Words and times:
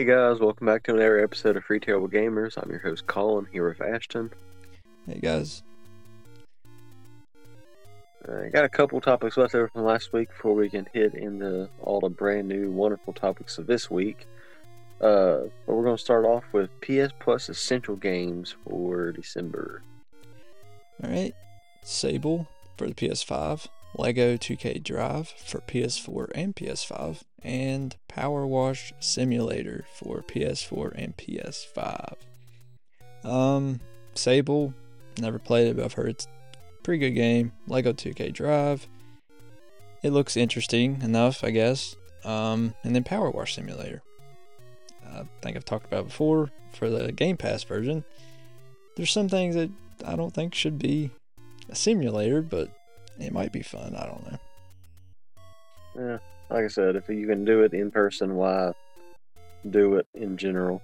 Hey 0.00 0.06
guys, 0.06 0.40
welcome 0.40 0.66
back 0.66 0.82
to 0.84 0.92
another 0.92 1.22
episode 1.22 1.58
of 1.58 1.64
Free 1.64 1.78
Terrible 1.78 2.08
Gamers. 2.08 2.56
I'm 2.56 2.70
your 2.70 2.78
host 2.78 3.06
Colin 3.06 3.46
here 3.52 3.68
with 3.68 3.82
Ashton. 3.82 4.30
Hey 5.06 5.18
guys. 5.20 5.62
I 8.26 8.48
got 8.48 8.64
a 8.64 8.68
couple 8.70 8.98
topics 9.02 9.36
left 9.36 9.54
over 9.54 9.68
from 9.68 9.84
last 9.84 10.14
week 10.14 10.30
before 10.30 10.54
we 10.54 10.70
can 10.70 10.88
hit 10.94 11.12
into 11.12 11.68
all 11.82 12.00
the 12.00 12.08
brand 12.08 12.48
new 12.48 12.70
wonderful 12.70 13.12
topics 13.12 13.58
of 13.58 13.66
this 13.66 13.90
week. 13.90 14.26
Uh, 15.02 15.50
but 15.66 15.74
we're 15.74 15.84
going 15.84 15.98
to 15.98 16.02
start 16.02 16.24
off 16.24 16.44
with 16.54 16.70
PS 16.80 17.12
Plus 17.18 17.50
Essential 17.50 17.96
Games 17.96 18.56
for 18.66 19.12
December. 19.12 19.82
Alright. 21.04 21.34
Sable 21.82 22.48
for 22.78 22.86
the 22.86 22.94
PS5. 22.94 23.68
Lego 23.96 24.36
2K 24.36 24.82
Drive 24.82 25.28
for 25.28 25.60
PS4 25.60 26.30
and 26.34 26.54
PS5. 26.54 27.22
And 27.42 27.96
Power 28.08 28.46
Wash 28.46 28.92
Simulator 29.00 29.84
for 29.94 30.22
PS4 30.22 30.92
and 30.94 31.16
PS5. 31.16 32.14
Um, 33.24 33.80
Sable, 34.14 34.74
never 35.18 35.38
played 35.38 35.68
it, 35.68 35.76
but 35.76 35.84
I've 35.84 35.92
heard 35.94 36.10
it's 36.10 36.28
pretty 36.82 36.98
good 37.00 37.14
game. 37.14 37.52
Lego 37.66 37.92
2K 37.92 38.32
Drive. 38.32 38.88
It 40.02 40.12
looks 40.12 40.36
interesting 40.36 41.00
enough, 41.02 41.44
I 41.44 41.50
guess. 41.50 41.96
Um, 42.24 42.74
and 42.84 42.94
then 42.94 43.04
Power 43.04 43.30
Wash 43.30 43.54
Simulator. 43.54 44.02
I 45.06 45.24
think 45.42 45.56
I've 45.56 45.64
talked 45.64 45.86
about 45.86 46.06
before 46.06 46.50
for 46.72 46.88
the 46.88 47.12
Game 47.12 47.36
Pass 47.36 47.64
version. 47.64 48.04
There's 48.96 49.12
some 49.12 49.28
things 49.28 49.54
that 49.54 49.70
I 50.06 50.16
don't 50.16 50.32
think 50.32 50.54
should 50.54 50.78
be 50.78 51.10
a 51.68 51.74
simulator, 51.74 52.42
but 52.42 52.70
it 53.22 53.32
might 53.32 53.52
be 53.52 53.62
fun. 53.62 53.94
I 53.94 54.06
don't 54.06 54.30
know. 54.30 54.38
Yeah, 55.96 56.18
like 56.48 56.64
I 56.64 56.68
said, 56.68 56.96
if 56.96 57.08
you 57.08 57.26
can 57.26 57.44
do 57.44 57.62
it 57.62 57.74
in 57.74 57.90
person, 57.90 58.36
why 58.36 58.72
do 59.68 59.96
it 59.96 60.06
in 60.14 60.36
general? 60.36 60.80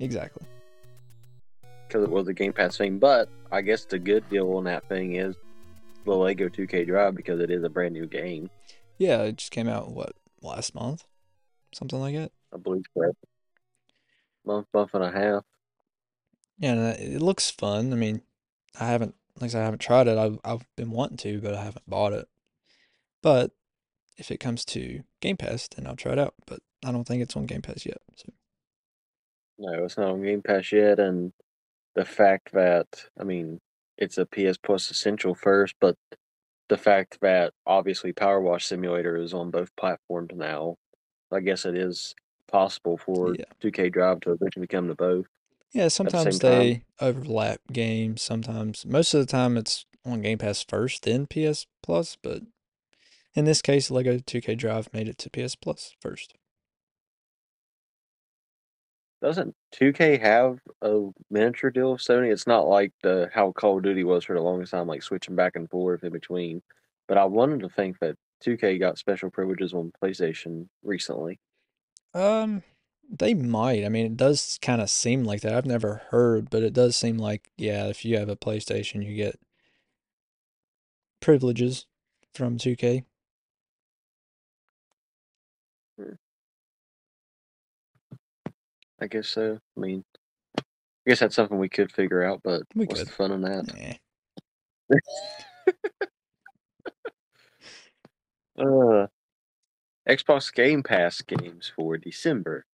Exactly. 0.00 0.46
Because 1.86 2.04
it 2.04 2.10
was 2.10 2.28
a 2.28 2.34
Game 2.34 2.52
Pass 2.52 2.76
thing. 2.76 2.98
But 2.98 3.28
I 3.50 3.62
guess 3.62 3.84
the 3.84 3.98
good 3.98 4.28
deal 4.28 4.52
on 4.52 4.64
that 4.64 4.88
thing 4.88 5.16
is 5.16 5.36
the 6.04 6.14
Lego 6.14 6.48
2K 6.48 6.86
Drive 6.86 7.14
because 7.14 7.40
it 7.40 7.50
is 7.50 7.64
a 7.64 7.68
brand 7.68 7.94
new 7.94 8.06
game. 8.06 8.50
Yeah, 8.98 9.22
it 9.22 9.36
just 9.36 9.52
came 9.52 9.68
out 9.68 9.92
what 9.92 10.12
last 10.42 10.74
month, 10.74 11.04
something 11.72 12.00
like 12.00 12.14
that. 12.14 12.32
I 12.52 12.58
believe 12.58 12.84
so. 12.96 13.12
Month, 14.44 14.66
month 14.72 14.94
and 14.94 15.04
a 15.04 15.10
half. 15.10 15.44
Yeah, 16.58 16.74
it 16.74 16.78
uh, 16.78 17.16
it 17.16 17.22
looks 17.22 17.50
fun. 17.50 17.92
I 17.92 17.96
mean, 17.96 18.22
I 18.78 18.86
haven't, 18.86 19.14
like 19.40 19.48
I 19.50 19.52
said, 19.52 19.62
I 19.62 19.64
haven't 19.64 19.80
tried 19.80 20.08
it. 20.08 20.18
I've 20.18 20.38
I've 20.44 20.66
been 20.76 20.90
wanting 20.90 21.16
to, 21.18 21.40
but 21.40 21.54
I 21.54 21.64
haven't 21.64 21.88
bought 21.88 22.12
it. 22.12 22.28
But 23.22 23.52
if 24.18 24.30
it 24.30 24.38
comes 24.40 24.64
to 24.66 25.04
Game 25.20 25.36
Pass, 25.38 25.68
then 25.68 25.86
I'll 25.86 25.96
try 25.96 26.12
it 26.12 26.18
out. 26.18 26.34
But 26.46 26.60
I 26.84 26.92
don't 26.92 27.04
think 27.06 27.22
it's 27.22 27.36
on 27.36 27.46
Game 27.46 27.62
Pass 27.62 27.86
yet. 27.86 27.98
So 28.16 28.32
No, 29.58 29.84
it's 29.84 29.96
not 29.96 30.10
on 30.10 30.22
Game 30.22 30.42
Pass 30.42 30.72
yet, 30.72 30.98
and 31.00 31.32
the 31.94 32.04
fact 32.04 32.52
that 32.52 32.86
I 33.20 33.24
mean 33.24 33.60
it's 33.98 34.18
a 34.18 34.26
PS 34.26 34.58
Plus 34.58 34.90
Essential 34.90 35.34
first, 35.34 35.74
but 35.80 35.96
the 36.68 36.78
fact 36.78 37.18
that 37.22 37.54
obviously 37.66 38.12
Power 38.12 38.40
Wash 38.40 38.66
Simulator 38.66 39.16
is 39.16 39.34
on 39.34 39.50
both 39.50 39.74
platforms 39.76 40.30
now, 40.34 40.76
I 41.32 41.40
guess 41.40 41.64
it 41.66 41.76
is 41.76 42.14
possible 42.48 42.98
for 42.98 43.36
Yeah. 43.36 43.44
2K 43.62 43.90
Drive 43.90 44.20
to 44.22 44.32
eventually 44.32 44.66
come 44.68 44.88
to 44.88 44.94
both. 44.96 45.26
Yeah, 45.72 45.88
sometimes 45.88 46.38
time. 46.38 46.50
they 46.50 46.82
overlap 47.00 47.60
games. 47.72 48.22
Sometimes, 48.22 48.86
most 48.86 49.14
of 49.14 49.20
the 49.20 49.30
time, 49.30 49.56
it's 49.56 49.84
on 50.04 50.22
Game 50.22 50.38
Pass 50.38 50.62
first, 50.62 51.02
then 51.04 51.26
PS 51.26 51.66
Plus. 51.82 52.16
But 52.22 52.42
in 53.34 53.44
this 53.44 53.62
case, 53.62 53.90
Lego 53.90 54.18
2K 54.18 54.56
Drive 54.56 54.92
made 54.92 55.08
it 55.08 55.18
to 55.18 55.30
PS 55.30 55.54
Plus 55.54 55.94
first. 56.00 56.34
Doesn't 59.20 59.54
2K 59.74 60.20
have 60.20 60.60
a 60.80 61.08
miniature 61.28 61.70
deal 61.70 61.92
with 61.92 62.00
Sony? 62.00 62.32
It's 62.32 62.46
not 62.46 62.68
like 62.68 62.92
the 63.02 63.28
how 63.34 63.50
Call 63.52 63.78
of 63.78 63.82
Duty 63.82 64.04
was 64.04 64.24
for 64.24 64.34
the 64.34 64.40
longest 64.40 64.70
time, 64.70 64.86
like 64.86 65.02
switching 65.02 65.34
back 65.34 65.56
and 65.56 65.68
forth 65.68 66.04
in 66.04 66.12
between. 66.12 66.62
But 67.08 67.18
I 67.18 67.24
wanted 67.24 67.60
to 67.60 67.68
think 67.68 67.98
that 67.98 68.16
2K 68.44 68.78
got 68.78 68.98
special 68.98 69.30
privileges 69.30 69.74
on 69.74 69.92
PlayStation 70.02 70.68
recently. 70.84 71.40
Um, 72.14 72.62
they 73.08 73.34
might. 73.34 73.84
I 73.84 73.88
mean, 73.88 74.06
it 74.06 74.16
does 74.16 74.58
kind 74.62 74.80
of 74.80 74.90
seem 74.90 75.24
like 75.24 75.40
that. 75.42 75.54
I've 75.54 75.66
never 75.66 76.02
heard, 76.10 76.50
but 76.50 76.62
it 76.62 76.72
does 76.72 76.96
seem 76.96 77.18
like, 77.18 77.50
yeah, 77.56 77.86
if 77.86 78.04
you 78.04 78.18
have 78.18 78.28
a 78.28 78.36
PlayStation, 78.36 79.04
you 79.04 79.14
get 79.16 79.38
privileges 81.20 81.86
from 82.34 82.58
2K. 82.58 83.04
I 89.00 89.06
guess 89.06 89.28
so. 89.28 89.58
I 89.76 89.80
mean, 89.80 90.04
I 90.58 91.10
guess 91.10 91.20
that's 91.20 91.36
something 91.36 91.58
we 91.58 91.68
could 91.68 91.92
figure 91.92 92.22
out, 92.22 92.40
but 92.42 92.62
We 92.74 92.86
what's 92.86 93.00
could. 93.00 93.08
the 93.08 93.12
fun 93.12 93.32
in 93.32 93.40
that? 93.42 93.98
Nah. 94.90 94.96
Uh, 98.58 99.06
Xbox 100.08 100.52
Game 100.52 100.82
Pass 100.82 101.20
games 101.22 101.70
for 101.76 101.96
December. 101.96 102.66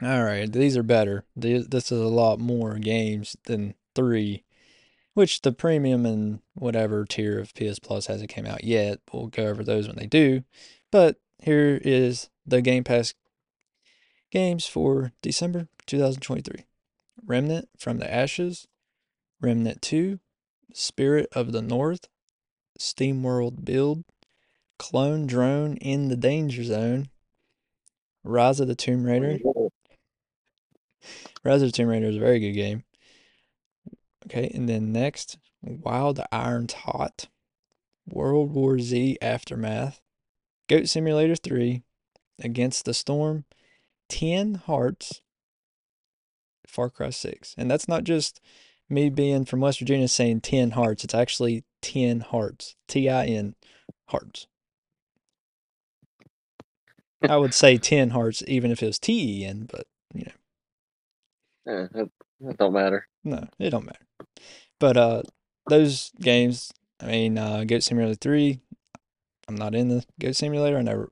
All 0.00 0.22
right, 0.22 0.50
these 0.52 0.76
are 0.76 0.84
better. 0.84 1.24
This 1.34 1.90
is 1.90 2.00
a 2.00 2.06
lot 2.06 2.38
more 2.38 2.78
games 2.78 3.36
than 3.46 3.74
three, 3.96 4.44
which 5.14 5.42
the 5.42 5.50
premium 5.50 6.06
and 6.06 6.40
whatever 6.54 7.04
tier 7.04 7.40
of 7.40 7.52
PS 7.54 7.80
Plus 7.80 8.06
hasn't 8.06 8.30
came 8.30 8.46
out 8.46 8.62
yet. 8.62 9.00
We'll 9.12 9.26
go 9.26 9.46
over 9.46 9.64
those 9.64 9.88
when 9.88 9.96
they 9.96 10.06
do. 10.06 10.44
But 10.92 11.16
here 11.42 11.80
is 11.82 12.30
the 12.46 12.62
Game 12.62 12.84
Pass 12.84 13.14
games 14.30 14.66
for 14.66 15.12
December 15.20 15.66
2023 15.86 16.64
Remnant 17.26 17.68
from 17.76 17.98
the 17.98 18.12
Ashes, 18.12 18.68
Remnant 19.40 19.82
2, 19.82 20.20
Spirit 20.72 21.28
of 21.32 21.50
the 21.50 21.62
North, 21.62 22.08
SteamWorld 22.78 23.64
Build, 23.64 24.04
Clone 24.78 25.26
Drone 25.26 25.76
in 25.78 26.08
the 26.08 26.16
Danger 26.16 26.62
Zone, 26.62 27.08
Rise 28.22 28.60
of 28.60 28.68
the 28.68 28.74
Tomb 28.76 29.04
Raider. 29.04 29.38
Rise 31.44 31.62
of 31.62 31.68
the 31.68 31.72
Tomb 31.72 31.88
Raider 31.88 32.06
is 32.06 32.16
a 32.16 32.20
very 32.20 32.40
good 32.40 32.52
game. 32.52 32.84
Okay, 34.26 34.50
and 34.54 34.68
then 34.68 34.92
next, 34.92 35.38
the 35.62 36.28
Iron's 36.32 36.74
Hot, 36.74 37.28
World 38.06 38.52
War 38.52 38.78
Z 38.78 39.18
Aftermath, 39.20 40.00
Goat 40.68 40.88
Simulator 40.88 41.36
3, 41.36 41.82
Against 42.40 42.84
the 42.84 42.94
Storm, 42.94 43.44
Tin 44.08 44.54
Hearts, 44.54 45.22
Far 46.66 46.90
Cry 46.90 47.10
6. 47.10 47.54
And 47.58 47.70
that's 47.70 47.88
not 47.88 48.04
just 48.04 48.40
me 48.88 49.10
being 49.10 49.44
from 49.44 49.60
West 49.60 49.80
Virginia 49.80 50.08
saying 50.08 50.42
Tin 50.42 50.72
Hearts, 50.72 51.02
it's 51.04 51.14
actually 51.14 51.64
Tin 51.82 52.20
Hearts, 52.20 52.76
T 52.86 53.08
I 53.08 53.26
N 53.26 53.54
Hearts. 54.06 54.46
I 57.22 57.36
would 57.36 57.54
say 57.54 57.76
10 57.76 58.10
Hearts 58.10 58.44
even 58.46 58.70
if 58.70 58.82
it 58.82 58.86
was 58.86 59.00
T 59.00 59.42
E 59.42 59.44
N, 59.44 59.66
but. 59.70 59.87
Eh, 61.66 61.86
that, 61.92 62.10
that 62.40 62.58
don't 62.58 62.72
matter. 62.72 63.06
No, 63.24 63.46
it 63.58 63.70
don't 63.70 63.86
matter. 63.86 64.06
But 64.80 64.96
uh, 64.96 65.22
those 65.68 66.12
games, 66.20 66.72
I 67.00 67.06
mean, 67.06 67.38
uh, 67.38 67.64
Goat 67.64 67.82
Simulator 67.82 68.14
3, 68.14 68.60
I'm 69.48 69.54
not 69.54 69.74
in 69.74 69.88
the 69.88 70.04
Goat 70.20 70.36
Simulator. 70.36 70.78
I 70.78 70.82
know 70.82 71.08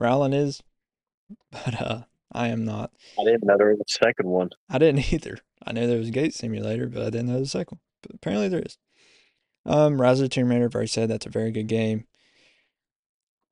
Rylan 0.00 0.34
is, 0.34 0.62
but 1.52 1.80
uh, 1.80 2.02
I 2.32 2.48
am 2.48 2.64
not. 2.64 2.92
I 3.18 3.24
didn't 3.24 3.44
know 3.44 3.56
there 3.56 3.70
was 3.70 3.80
a 3.80 4.04
second 4.04 4.28
one. 4.28 4.50
I 4.68 4.78
didn't 4.78 5.12
either. 5.12 5.38
I 5.66 5.72
knew 5.72 5.86
there 5.86 5.98
was 5.98 6.08
a 6.08 6.12
Goat 6.12 6.32
Simulator, 6.32 6.88
but 6.88 7.02
I 7.02 7.10
didn't 7.10 7.28
know 7.28 7.40
the 7.40 7.46
second 7.46 7.78
one. 7.78 7.80
But 8.02 8.14
apparently 8.14 8.48
there 8.48 8.62
is. 8.62 8.78
Um, 9.66 10.00
Rise 10.00 10.20
of 10.20 10.24
the 10.24 10.28
Tomb 10.30 10.48
Raider, 10.48 10.66
I've 10.66 10.74
already 10.74 10.88
said 10.88 11.10
that's 11.10 11.26
a 11.26 11.30
very 11.30 11.50
good 11.50 11.66
game. 11.66 12.06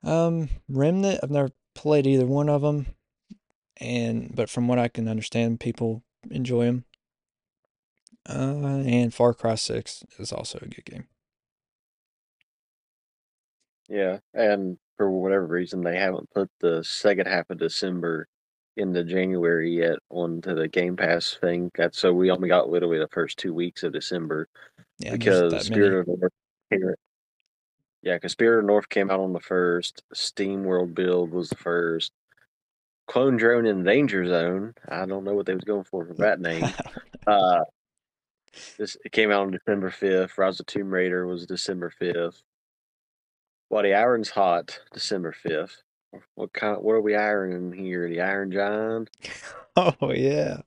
Um, 0.02 0.49
Remnant, 0.69 1.20
I've 1.23 1.31
never 1.31 1.50
played 1.75 2.06
either 2.06 2.25
one 2.26 2.49
of 2.49 2.62
them, 2.62 2.87
and 3.79 4.35
but 4.35 4.49
from 4.49 4.69
what 4.69 4.79
I 4.79 4.88
can 4.88 5.06
understand, 5.08 5.61
people 5.61 6.02
enjoy 6.30 6.66
them. 6.66 6.84
Uh, 8.28 8.82
and 8.86 9.14
Far 9.14 9.32
Cry 9.34 9.54
Six 9.54 10.04
is 10.18 10.32
also 10.32 10.58
a 10.60 10.66
good 10.68 10.84
game. 10.84 11.06
Yeah, 13.88 14.18
and 14.34 14.78
for 14.96 15.10
whatever 15.10 15.46
reason, 15.46 15.80
they 15.82 15.96
haven't 15.96 16.28
put 16.34 16.50
the 16.60 16.84
second 16.84 17.26
half 17.26 17.48
of 17.50 17.58
December 17.58 18.28
into 18.76 19.02
January 19.02 19.70
yet 19.76 19.98
onto 20.10 20.54
the 20.54 20.68
Game 20.68 20.96
Pass 20.96 21.36
thing. 21.40 21.70
That's 21.74 21.98
so 21.98 22.12
we 22.12 22.30
only 22.30 22.48
got 22.48 22.68
literally 22.68 22.98
the 22.98 23.08
first 23.08 23.38
two 23.38 23.54
weeks 23.54 23.82
of 23.82 23.92
December 23.92 24.48
Yeah, 24.98 25.12
because 25.12 25.66
Spirit 25.66 26.06
many. 26.06 26.14
of 26.14 26.20
North. 26.20 26.32
came- 26.70 26.94
Yeah, 28.02 28.14
because 28.16 28.32
Spirit 28.32 28.60
of 28.60 28.66
North 28.66 28.88
came 28.90 29.10
out 29.10 29.20
on 29.20 29.32
the 29.32 29.40
first. 29.40 30.02
Steam 30.12 30.64
World 30.64 30.94
Build 30.94 31.30
was 31.30 31.48
the 31.48 31.56
first. 31.56 32.12
Clone 33.08 33.37
Drone 33.37 33.66
in 33.66 33.82
Danger 33.82 34.26
Zone. 34.26 34.75
I 34.88 35.06
don't 35.06 35.25
know 35.25 35.34
what 35.34 35.46
they 35.46 35.55
was 35.55 35.64
going 35.64 35.84
for 35.84 36.05
for 36.06 36.14
that 36.14 36.40
name. 36.40 36.64
Uh, 37.26 37.62
this 38.78 38.96
it 39.05 39.12
came 39.12 39.31
out 39.31 39.43
on 39.43 39.50
December 39.50 39.90
fifth. 39.90 40.38
Rise 40.38 40.60
of 40.60 40.64
Tomb 40.64 40.88
Raider 40.88 41.26
was 41.26 41.44
December 41.44 41.90
fifth. 41.90 42.43
While 43.69 43.82
the 43.82 43.93
Iron's 43.93 44.31
Hot, 44.31 44.81
December 44.94 45.32
fifth. 45.32 45.82
What 46.37 46.55
kind? 46.55 46.78
What 46.81 46.94
are 46.94 47.02
we 47.02 47.14
ironing 47.14 47.72
here? 47.72 48.08
The 48.08 48.22
Iron 48.22 48.50
Giant, 48.50 49.11
oh 49.76 50.12
yeah, 50.14 50.62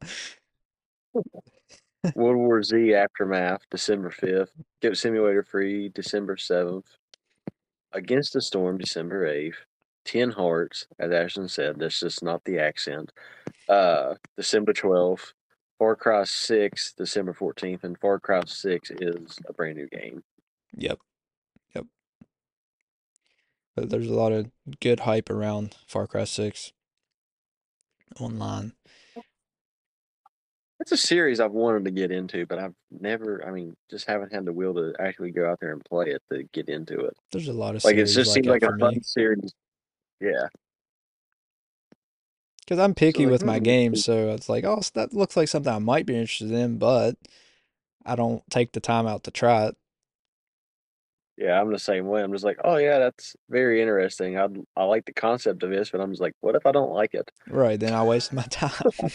World 2.16 2.38
War 2.38 2.62
Z 2.62 2.94
Aftermath, 2.94 3.62
December 3.72 4.12
fifth. 4.12 4.52
Goat 4.84 4.98
Simulator 4.98 5.42
Free, 5.42 5.90
December 5.90 6.38
seventh. 6.38 6.86
Against 7.92 8.34
the 8.34 8.42
Storm, 8.42 8.78
December 8.78 9.26
eighth. 9.26 9.66
Tin 10.06 10.32
Hearts, 10.32 10.88
as 11.00 11.12
Ashton 11.12 11.48
said, 11.48 11.80
that's 11.80 12.00
just 12.00 12.24
not 12.24 12.44
the 12.44 12.60
accent. 12.60 13.12
Uh, 13.70 14.16
December 14.38 14.74
twelfth. 14.74 15.34
Far 15.80 15.96
Cry 15.96 16.24
Six, 16.26 16.94
December 16.94 17.34
fourteenth, 17.34 17.84
and 17.84 17.98
Far 18.00 18.20
Cry 18.20 18.44
Six 18.46 18.92
is 18.92 19.38
a 19.48 19.54
brand 19.54 19.78
new 19.78 19.88
game. 19.88 20.24
yep, 20.78 21.00
yep. 21.74 21.86
But 23.76 23.90
there's 23.90 24.08
a 24.08 24.14
lot 24.14 24.32
of 24.32 24.52
good 24.80 25.02
hype 25.02 25.32
around 25.32 25.76
Far 25.88 26.06
Cry 26.06 26.26
Six 26.26 26.72
online. 28.20 28.74
It's 30.80 30.92
a 30.92 30.98
series 30.98 31.40
I've 31.40 31.52
wanted 31.52 31.86
to 31.86 31.92
get 31.92 32.12
into, 32.12 32.46
but 32.46 32.60
I've 32.60 32.74
never. 32.92 33.44
I 33.48 33.52
mean, 33.52 33.76
just 33.90 34.08
haven't 34.08 34.34
had 34.34 34.46
the 34.46 34.54
will 34.54 34.74
to 34.76 34.94
actually 35.00 35.32
go 35.32 35.50
out 35.50 35.60
there 35.62 35.72
and 35.72 35.84
play 35.86 36.08
it 36.08 36.22
to 36.32 36.44
get 36.54 36.70
into 36.70 37.06
it. 37.06 37.16
There's 37.32 37.48
a 37.48 37.54
lot 37.54 37.76
of 37.76 37.84
Like 37.84 37.98
it 37.98 38.06
just 38.06 38.18
like 38.18 38.34
seems 38.36 38.48
like 38.48 38.64
a 38.64 38.78
fun 38.78 38.96
me 38.96 39.00
series. 39.04 39.54
Yeah, 40.22 40.48
because 42.62 42.80
I'm 42.80 42.96
picky 42.96 43.26
like, 43.26 43.32
with 43.32 43.44
my 43.46 43.58
hmm. 43.58 43.64
games, 43.64 44.02
so 44.02 44.30
it's 44.30 44.50
like, 44.50 44.64
oh, 44.66 44.82
that 44.94 45.14
looks 45.14 45.38
like 45.38 45.50
something 45.50 45.74
I 45.74 45.80
might 45.80 46.06
be 46.06 46.16
interested 46.16 46.52
in, 46.52 46.78
but 46.78 47.18
I 48.06 48.16
don't 48.16 48.44
take 48.50 48.74
the 48.74 48.80
time 48.80 49.08
out 49.08 49.24
to 49.26 49.32
try 49.32 49.66
it. 49.68 49.78
yeah, 51.38 51.60
I'm 51.60 51.72
the 51.72 51.80
same 51.80 52.08
way. 52.08 52.22
I'm 52.24 52.32
just 52.34 52.46
like, 52.46 52.60
oh 52.64 52.78
yeah, 52.78 53.00
that's 53.00 53.36
very 53.50 53.82
interesting. 53.82 54.38
I 54.38 54.48
I 54.76 54.84
like 54.84 55.06
the 55.06 55.14
concept 55.14 55.64
of 55.64 55.72
this, 55.72 55.90
but 55.90 56.02
I'm 56.02 56.12
just 56.12 56.22
like, 56.22 56.36
what 56.42 56.56
if 56.56 56.66
I 56.66 56.72
don't 56.72 56.92
like 56.94 57.14
it? 57.16 57.32
Right, 57.50 57.80
then 57.80 57.94
I 57.94 58.04
waste 58.04 58.34
my 58.34 58.44
time. 58.50 59.12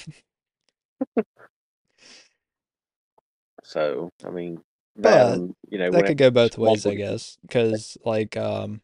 So 3.65 4.11
I 4.25 4.31
mean, 4.31 4.63
that 4.97 5.29
But 5.29 5.35
and, 5.35 5.55
you 5.71 5.79
know, 5.79 5.91
that 5.91 6.07
could 6.07 6.19
go 6.19 6.31
both 6.31 6.59
ways, 6.59 6.87
I 6.87 6.95
guess. 6.95 7.39
Because 7.43 7.97
like 8.05 8.37
um, 8.37 8.81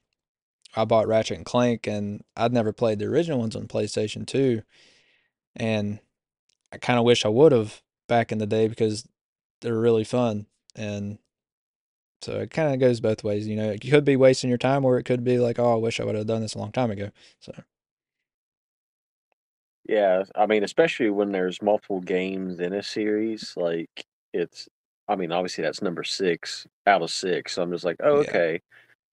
I 0.74 0.84
bought 0.84 1.08
Ratchet 1.08 1.36
and 1.38 1.46
Clank, 1.46 1.86
and 1.86 2.24
I'd 2.36 2.52
never 2.52 2.72
played 2.72 2.98
the 2.98 3.06
original 3.06 3.38
ones 3.38 3.56
on 3.56 3.68
PlayStation 3.68 4.26
2, 4.26 4.62
and 5.56 6.00
I 6.72 6.78
kind 6.78 6.98
of 6.98 7.06
wish 7.06 7.24
I 7.26 7.28
would 7.30 7.52
have 7.52 7.82
back 8.08 8.32
in 8.32 8.38
the 8.38 8.46
day 8.46 8.68
because 8.68 9.08
they're 9.62 9.78
really 9.78 10.04
fun, 10.04 10.46
and 10.76 11.18
so 12.22 12.38
it 12.40 12.50
kind 12.50 12.72
of 12.72 12.80
goes 12.80 13.00
both 13.00 13.24
ways. 13.24 13.46
You 13.46 13.56
know, 13.56 13.72
you 13.82 13.90
could 13.90 14.04
be 14.04 14.16
wasting 14.16 14.48
your 14.48 14.58
time, 14.58 14.84
or 14.84 14.98
it 14.98 15.04
could 15.04 15.24
be 15.24 15.38
like, 15.38 15.58
oh, 15.58 15.72
I 15.72 15.76
wish 15.76 15.98
I 16.00 16.04
would 16.04 16.14
have 16.14 16.26
done 16.26 16.42
this 16.42 16.54
a 16.54 16.58
long 16.58 16.72
time 16.72 16.90
ago. 16.90 17.10
So 17.40 17.52
Yeah, 19.88 20.24
I 20.36 20.46
mean, 20.46 20.62
especially 20.62 21.10
when 21.10 21.32
there's 21.32 21.60
multiple 21.60 22.00
games 22.00 22.60
in 22.60 22.72
a 22.72 22.82
series, 22.82 23.54
like 23.56 24.04
it's, 24.32 24.68
I 25.08 25.16
mean, 25.16 25.32
obviously 25.32 25.64
that's 25.64 25.82
number 25.82 26.04
six 26.04 26.66
out 26.86 27.02
of 27.02 27.10
six. 27.10 27.54
So 27.54 27.62
I'm 27.62 27.72
just 27.72 27.84
like, 27.84 27.96
oh, 28.02 28.20
Yeah. 28.20 28.36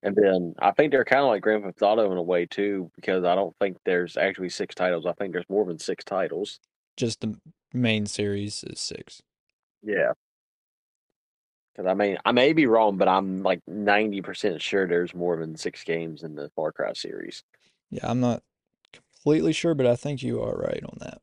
And 0.02 0.16
then 0.16 0.56
I 0.60 0.72
think 0.72 0.92
they're 0.92 1.04
kind 1.06 1.22
of 1.24 1.28
like 1.28 1.42
Grand 1.42 1.64
Theft 1.64 1.82
Auto 1.82 2.12
in 2.12 2.18
a 2.18 2.22
way 2.22 2.46
too, 2.46 2.90
because 2.96 3.26
I 3.26 3.36
don't 3.36 3.56
think 3.60 3.78
there's 3.86 4.16
actually 4.16 4.50
six 4.50 4.74
titles. 4.74 5.06
I 5.06 5.14
think 5.14 5.34
there's 5.34 5.50
more 5.50 5.66
than 5.66 5.80
six 5.80 6.04
titles. 6.06 6.60
just 6.96 7.22
the 7.22 7.36
main 7.74 8.06
series 8.06 8.64
is 8.64 8.80
six. 8.80 9.22
Yeah. 9.84 10.14
Because 11.74 11.90
I 11.90 11.94
mean, 11.94 12.18
I 12.26 12.32
may 12.32 12.54
be 12.54 12.66
wrong, 12.66 12.98
but 12.98 13.08
I'm 13.08 13.44
like 13.44 13.62
90% 13.70 14.60
sure 14.62 14.88
there's 14.88 15.14
more 15.14 15.38
than 15.38 15.56
six 15.56 15.84
games 15.84 16.24
in 16.24 16.36
the 16.36 16.50
Far 16.56 16.72
Cry 16.72 16.94
series. 16.94 17.44
Yeah, 17.90 18.10
I'm 18.10 18.20
not 18.20 18.42
completely 18.94 19.54
sure, 19.54 19.74
but 19.76 19.86
I 19.86 19.96
think 19.96 20.22
you 20.24 20.42
are 20.42 20.56
right 20.56 20.84
on 20.84 20.98
that. 21.00 21.22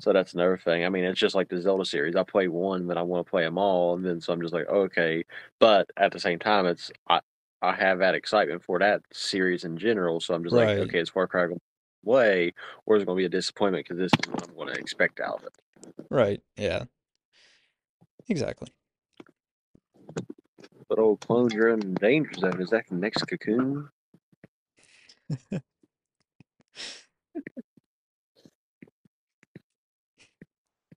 So 0.00 0.12
that's 0.12 0.34
another 0.34 0.56
thing. 0.58 0.84
I 0.84 0.88
mean, 0.88 1.04
it's 1.04 1.20
just 1.20 1.34
like 1.34 1.48
the 1.48 1.60
Zelda 1.60 1.84
series. 1.84 2.16
I 2.16 2.22
play 2.22 2.48
one, 2.48 2.86
but 2.86 2.96
I 2.96 3.02
want 3.02 3.26
to 3.26 3.30
play 3.30 3.44
them 3.44 3.58
all, 3.58 3.94
and 3.94 4.04
then 4.04 4.20
so 4.20 4.32
I'm 4.32 4.40
just 4.40 4.54
like, 4.54 4.68
okay. 4.68 5.24
But 5.58 5.90
at 5.96 6.12
the 6.12 6.20
same 6.20 6.38
time, 6.38 6.66
it's 6.66 6.90
I 7.08 7.20
I 7.62 7.74
have 7.74 7.98
that 7.98 8.14
excitement 8.14 8.62
for 8.64 8.78
that 8.78 9.02
series 9.12 9.64
in 9.64 9.76
general. 9.76 10.20
So 10.20 10.34
I'm 10.34 10.42
just 10.42 10.54
Right. 10.56 10.78
like, 10.78 10.88
okay, 10.88 11.00
is 11.00 11.10
Far 11.10 11.26
Cry 11.26 11.46
going 11.46 11.56
to 11.56 11.62
play, 12.04 12.54
or 12.86 12.96
is 12.96 13.02
it 13.02 13.06
going 13.06 13.16
to 13.16 13.20
be 13.20 13.26
a 13.26 13.28
disappointment 13.28 13.86
because 13.86 13.98
this 13.98 14.12
is 14.24 14.30
what 14.30 14.48
I'm 14.48 14.54
going 14.54 14.68
to 14.68 14.80
expect 14.80 15.20
out 15.20 15.40
of 15.40 15.44
it? 15.44 16.04
Right. 16.10 16.42
Yeah. 16.56 16.84
Exactly. 18.28 18.68
But 20.88 20.98
old 20.98 21.20
Clone 21.20 21.48
Drone 21.48 21.80
in 21.82 21.94
Danger 21.94 22.34
Zone 22.34 22.60
is 22.62 22.70
that 22.70 22.86
the 22.88 22.94
next 22.96 23.22
Cocoon? 23.24 23.90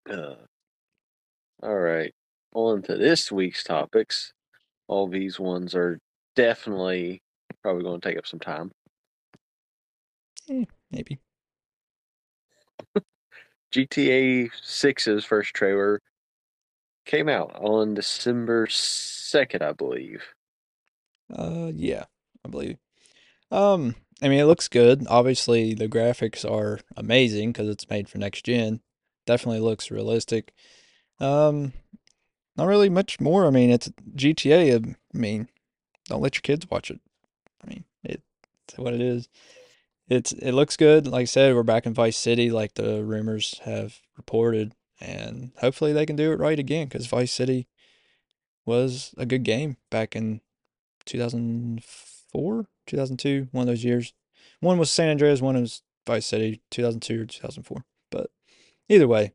Uh, 0.10 0.36
all 1.62 1.76
right, 1.76 2.14
on 2.54 2.82
to 2.84 2.98
this 2.98 3.32
week's 3.32 3.64
topics. 3.64 4.34
All 4.88 5.08
these 5.08 5.40
ones 5.40 5.74
are 5.76 6.00
definitely 6.36 7.22
probably 7.62 7.84
going 7.84 8.02
to 8.02 8.10
take 8.10 8.18
up 8.18 8.28
some 8.28 8.40
time. 8.40 8.72
Maybe. 10.92 11.20
GTA 13.74 14.50
6's 14.62 15.26
first 15.26 15.54
trailer 15.54 16.00
came 17.06 17.30
out 17.30 17.56
on 17.56 17.94
December 17.94 18.68
2nd, 18.68 19.62
I 19.62 19.72
believe. 19.72 20.24
Uh, 21.34 21.72
yeah, 21.74 22.06
I 22.46 22.50
believe. 22.50 22.78
Um, 23.52 23.96
I 24.22 24.28
mean, 24.28 24.40
it 24.40 24.46
looks 24.46 24.68
good. 24.68 25.06
Obviously, 25.08 25.74
the 25.74 25.88
graphics 25.88 26.50
are 26.50 26.80
amazing 26.96 27.52
because 27.52 27.70
it's 27.70 27.90
made 27.90 28.10
for 28.10 28.18
next 28.18 28.46
gen. 28.46 28.82
Definitely 29.26 29.62
looks 29.62 29.92
realistic. 29.92 30.54
Um, 31.20 31.74
not 32.58 32.68
really 32.68 32.90
much 32.90 33.20
more. 33.20 33.46
I 33.46 33.50
mean, 33.50 33.70
it's 33.70 33.90
GTA. 34.16 34.96
I 35.14 35.18
mean, 35.18 35.48
don't 36.08 36.22
let 36.22 36.36
your 36.36 36.42
kids 36.42 36.70
watch 36.70 36.92
it. 36.92 37.00
I 37.64 37.68
mean, 37.68 37.84
it's 38.04 38.78
what 38.78 38.94
it 38.94 39.02
is. 39.02 39.30
It's 40.10 40.32
it 40.34 40.52
looks 40.52 40.78
good. 40.78 41.08
Like 41.08 41.24
I 41.24 41.26
said, 41.26 41.56
we're 41.56 41.64
back 41.64 41.86
in 41.86 41.94
Vice 41.94 42.18
City, 42.18 42.52
like 42.52 42.74
the 42.74 43.04
rumors 43.04 43.60
have 43.64 44.00
reported, 44.18 44.76
and 45.00 45.52
hopefully 45.58 45.94
they 45.94 46.06
can 46.06 46.16
do 46.16 46.32
it 46.32 46.40
right 46.40 46.60
again 46.60 46.88
because 46.88 47.08
Vice 47.08 47.32
City 47.32 47.68
was 48.66 49.14
a 49.18 49.26
good 49.26 49.44
game 49.44 49.78
back 49.90 50.16
in 50.16 50.42
2004, 51.06 52.68
2002, 52.88 53.48
one 53.52 53.64
of 53.64 53.68
those 53.68 53.84
years. 53.84 54.14
One 54.60 54.78
was 54.78 54.92
San 54.92 55.10
Andreas, 55.10 55.42
one 55.42 55.60
was 55.60 55.82
Vice 56.06 56.26
City, 56.26 56.62
2002 56.72 57.22
or 57.22 57.26
2004. 57.26 57.84
But 58.12 58.30
either 58.90 59.08
way, 59.08 59.34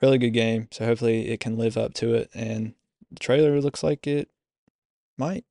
really 0.00 0.18
good 0.18 0.30
game. 0.30 0.68
So 0.70 0.84
hopefully 0.84 1.28
it 1.28 1.40
can 1.40 1.56
live 1.56 1.76
up 1.76 1.94
to 1.94 2.14
it. 2.14 2.30
And 2.34 2.74
the 3.10 3.20
trailer 3.20 3.60
looks 3.60 3.82
like 3.82 4.06
it 4.06 4.28
might. 5.16 5.44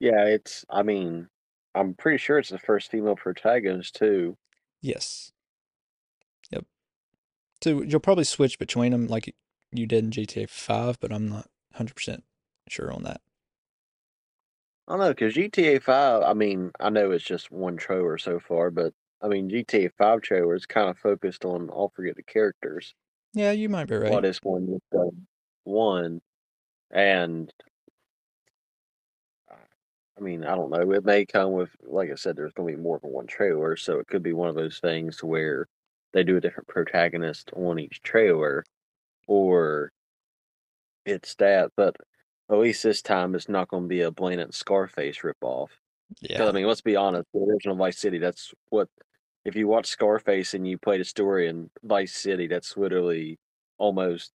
Yeah, 0.00 0.24
it's, 0.24 0.64
I 0.68 0.82
mean, 0.82 1.28
I'm 1.74 1.94
pretty 1.94 2.18
sure 2.18 2.38
it's 2.38 2.48
the 2.48 2.58
first 2.58 2.90
female 2.90 3.16
protagonist, 3.16 3.94
too. 3.94 4.36
Yes. 4.80 5.32
Yep. 6.50 6.64
So 7.62 7.82
you'll 7.82 8.00
probably 8.00 8.24
switch 8.24 8.58
between 8.58 8.92
them 8.92 9.06
like 9.06 9.34
you 9.70 9.86
did 9.86 10.04
in 10.04 10.10
GTA 10.10 10.48
5, 10.50 10.98
but 10.98 11.12
I'm 11.12 11.28
not 11.28 11.48
100% 11.76 12.22
sure 12.68 12.92
on 12.92 13.04
that. 13.04 13.20
I 14.88 14.92
don't 14.92 15.00
know, 15.00 15.10
because 15.10 15.34
GTA 15.34 15.80
5, 15.80 16.22
I 16.24 16.34
mean, 16.34 16.72
I 16.80 16.90
know 16.90 17.12
it's 17.12 17.24
just 17.24 17.52
one 17.52 17.76
trailer 17.76 18.18
so 18.18 18.40
far, 18.40 18.72
but 18.72 18.92
I 19.22 19.28
mean, 19.28 19.48
GTA 19.48 19.90
5 19.96 20.20
trailer 20.20 20.54
is 20.54 20.66
kind 20.66 20.88
of 20.88 20.98
focused 20.98 21.44
on 21.44 21.68
all 21.68 21.92
three 21.94 22.10
of 22.10 22.16
the 22.16 22.22
characters. 22.22 22.94
Yeah, 23.34 23.52
you 23.52 23.68
might 23.68 23.88
be 23.88 23.96
right. 23.96 24.22
this 24.22 24.40
one 24.42 24.66
was 24.66 24.80
done 24.92 25.26
one, 25.64 26.20
and 26.90 27.52
I 30.16 30.20
mean, 30.20 30.44
I 30.44 30.54
don't 30.54 30.70
know. 30.70 30.92
It 30.92 31.04
may 31.04 31.24
come 31.24 31.52
with, 31.52 31.70
like 31.82 32.10
I 32.10 32.14
said, 32.14 32.36
there's 32.36 32.52
going 32.52 32.70
to 32.70 32.76
be 32.76 32.82
more 32.82 32.98
than 32.98 33.10
one 33.10 33.26
trailer, 33.26 33.76
so 33.76 33.98
it 33.98 34.06
could 34.06 34.22
be 34.22 34.32
one 34.32 34.48
of 34.48 34.54
those 34.54 34.78
things 34.78 35.22
where 35.22 35.66
they 36.12 36.22
do 36.22 36.36
a 36.36 36.40
different 36.40 36.68
protagonist 36.68 37.50
on 37.54 37.78
each 37.78 38.02
trailer, 38.02 38.64
or 39.26 39.90
it's 41.06 41.34
that. 41.36 41.72
But 41.76 41.96
at 42.50 42.58
least 42.58 42.82
this 42.82 43.02
time, 43.02 43.34
it's 43.34 43.48
not 43.48 43.68
going 43.68 43.84
to 43.84 43.88
be 43.88 44.02
a 44.02 44.10
blatant 44.10 44.54
Scarface 44.54 45.18
ripoff. 45.18 45.68
Yeah. 46.20 46.46
I 46.46 46.52
mean, 46.52 46.66
let's 46.66 46.82
be 46.82 46.96
honest, 46.96 47.26
the 47.32 47.40
original 47.40 47.76
Vice 47.76 47.98
City. 47.98 48.18
That's 48.18 48.52
what. 48.68 48.88
If 49.44 49.56
you 49.56 49.66
watch 49.66 49.86
Scarface 49.86 50.54
and 50.54 50.66
you 50.66 50.78
play 50.78 50.98
the 50.98 51.04
story 51.04 51.48
in 51.48 51.70
Vice 51.82 52.14
City, 52.14 52.46
that's 52.46 52.76
literally 52.76 53.38
almost 53.78 54.32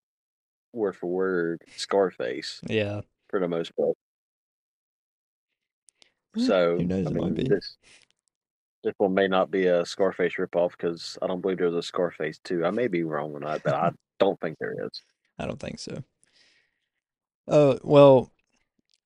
word 0.73 0.95
for 0.95 1.07
word 1.07 1.61
Scarface 1.77 2.59
Yeah. 2.67 3.01
for 3.29 3.39
the 3.39 3.47
most 3.47 3.75
part. 3.75 3.95
So 6.37 6.77
who 6.77 6.83
knows, 6.83 7.07
I 7.07 7.09
it 7.09 7.15
might 7.15 7.33
be. 7.35 7.47
this 7.47 7.77
this 8.83 8.93
one 8.97 9.13
may 9.13 9.27
not 9.27 9.49
be 9.49 9.65
a 9.65 9.85
Scarface 9.85 10.33
ripoff 10.37 10.71
because 10.71 11.17
I 11.21 11.27
don't 11.27 11.41
believe 11.41 11.57
there's 11.57 11.73
a 11.73 11.81
Scarface 11.81 12.39
two. 12.43 12.63
I 12.65 12.69
may 12.71 12.87
be 12.87 13.03
wrong 13.03 13.33
on 13.35 13.41
that, 13.41 13.63
but 13.63 13.73
I 13.73 13.91
don't 14.19 14.39
think 14.39 14.57
there 14.59 14.75
is. 14.85 15.01
I 15.39 15.47
don't 15.47 15.59
think 15.59 15.79
so. 15.79 16.03
Uh, 17.47 17.77
well, 17.83 18.31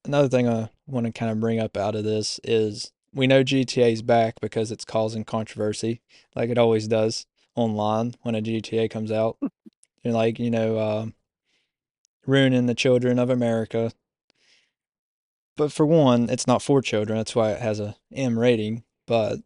another 0.03 0.27
thing 0.27 0.49
I 0.49 0.69
want 0.87 1.05
to 1.05 1.11
kind 1.11 1.31
of 1.31 1.39
bring 1.39 1.59
up 1.59 1.77
out 1.77 1.95
of 1.95 2.03
this 2.03 2.39
is 2.43 2.91
we 3.13 3.27
know 3.27 3.43
GTA's 3.43 4.01
back 4.01 4.39
because 4.41 4.71
it's 4.71 4.85
causing 4.85 5.23
controversy, 5.23 6.01
like 6.35 6.49
it 6.49 6.57
always 6.57 6.87
does 6.87 7.25
online 7.55 8.15
when 8.21 8.35
a 8.35 8.41
GTA 8.41 8.89
comes 8.89 9.11
out. 9.11 9.37
And 10.03 10.15
like, 10.15 10.39
you 10.39 10.49
know, 10.49 10.79
um, 10.79 11.13
ruining 12.25 12.65
the 12.65 12.73
children 12.73 13.19
of 13.19 13.29
America. 13.29 13.91
But 15.55 15.71
for 15.71 15.85
one, 15.85 16.27
it's 16.27 16.47
not 16.47 16.63
for 16.63 16.81
children. 16.81 17.17
That's 17.17 17.35
why 17.35 17.51
it 17.51 17.61
has 17.61 17.79
a 17.79 17.95
M 18.11 18.39
rating. 18.39 18.83
But 19.05 19.41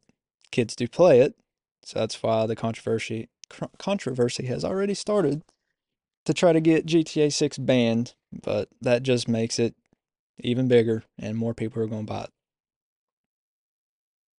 kids 0.52 0.78
do 0.78 0.88
play 0.88 1.20
it, 1.20 1.36
so 1.84 2.00
that's 2.00 2.24
why 2.24 2.46
the 2.46 2.56
controversy 2.56 3.28
cr- 3.50 3.66
controversy 3.78 4.46
has 4.46 4.64
already 4.64 4.94
started 4.94 5.44
to 6.24 6.34
try 6.34 6.54
to 6.54 6.62
get 6.62 6.86
GTA 6.86 7.34
6 7.34 7.58
banned. 7.58 8.14
But 8.32 8.70
that 8.80 9.04
just 9.04 9.28
makes 9.28 9.60
it 9.60 9.76
even 10.40 10.68
bigger, 10.70 11.04
and 11.20 11.38
more 11.38 11.54
people 11.54 11.84
are 11.84 11.88
going 11.88 12.06
to 12.06 12.14
buy 12.14 12.22
it. 12.24 12.30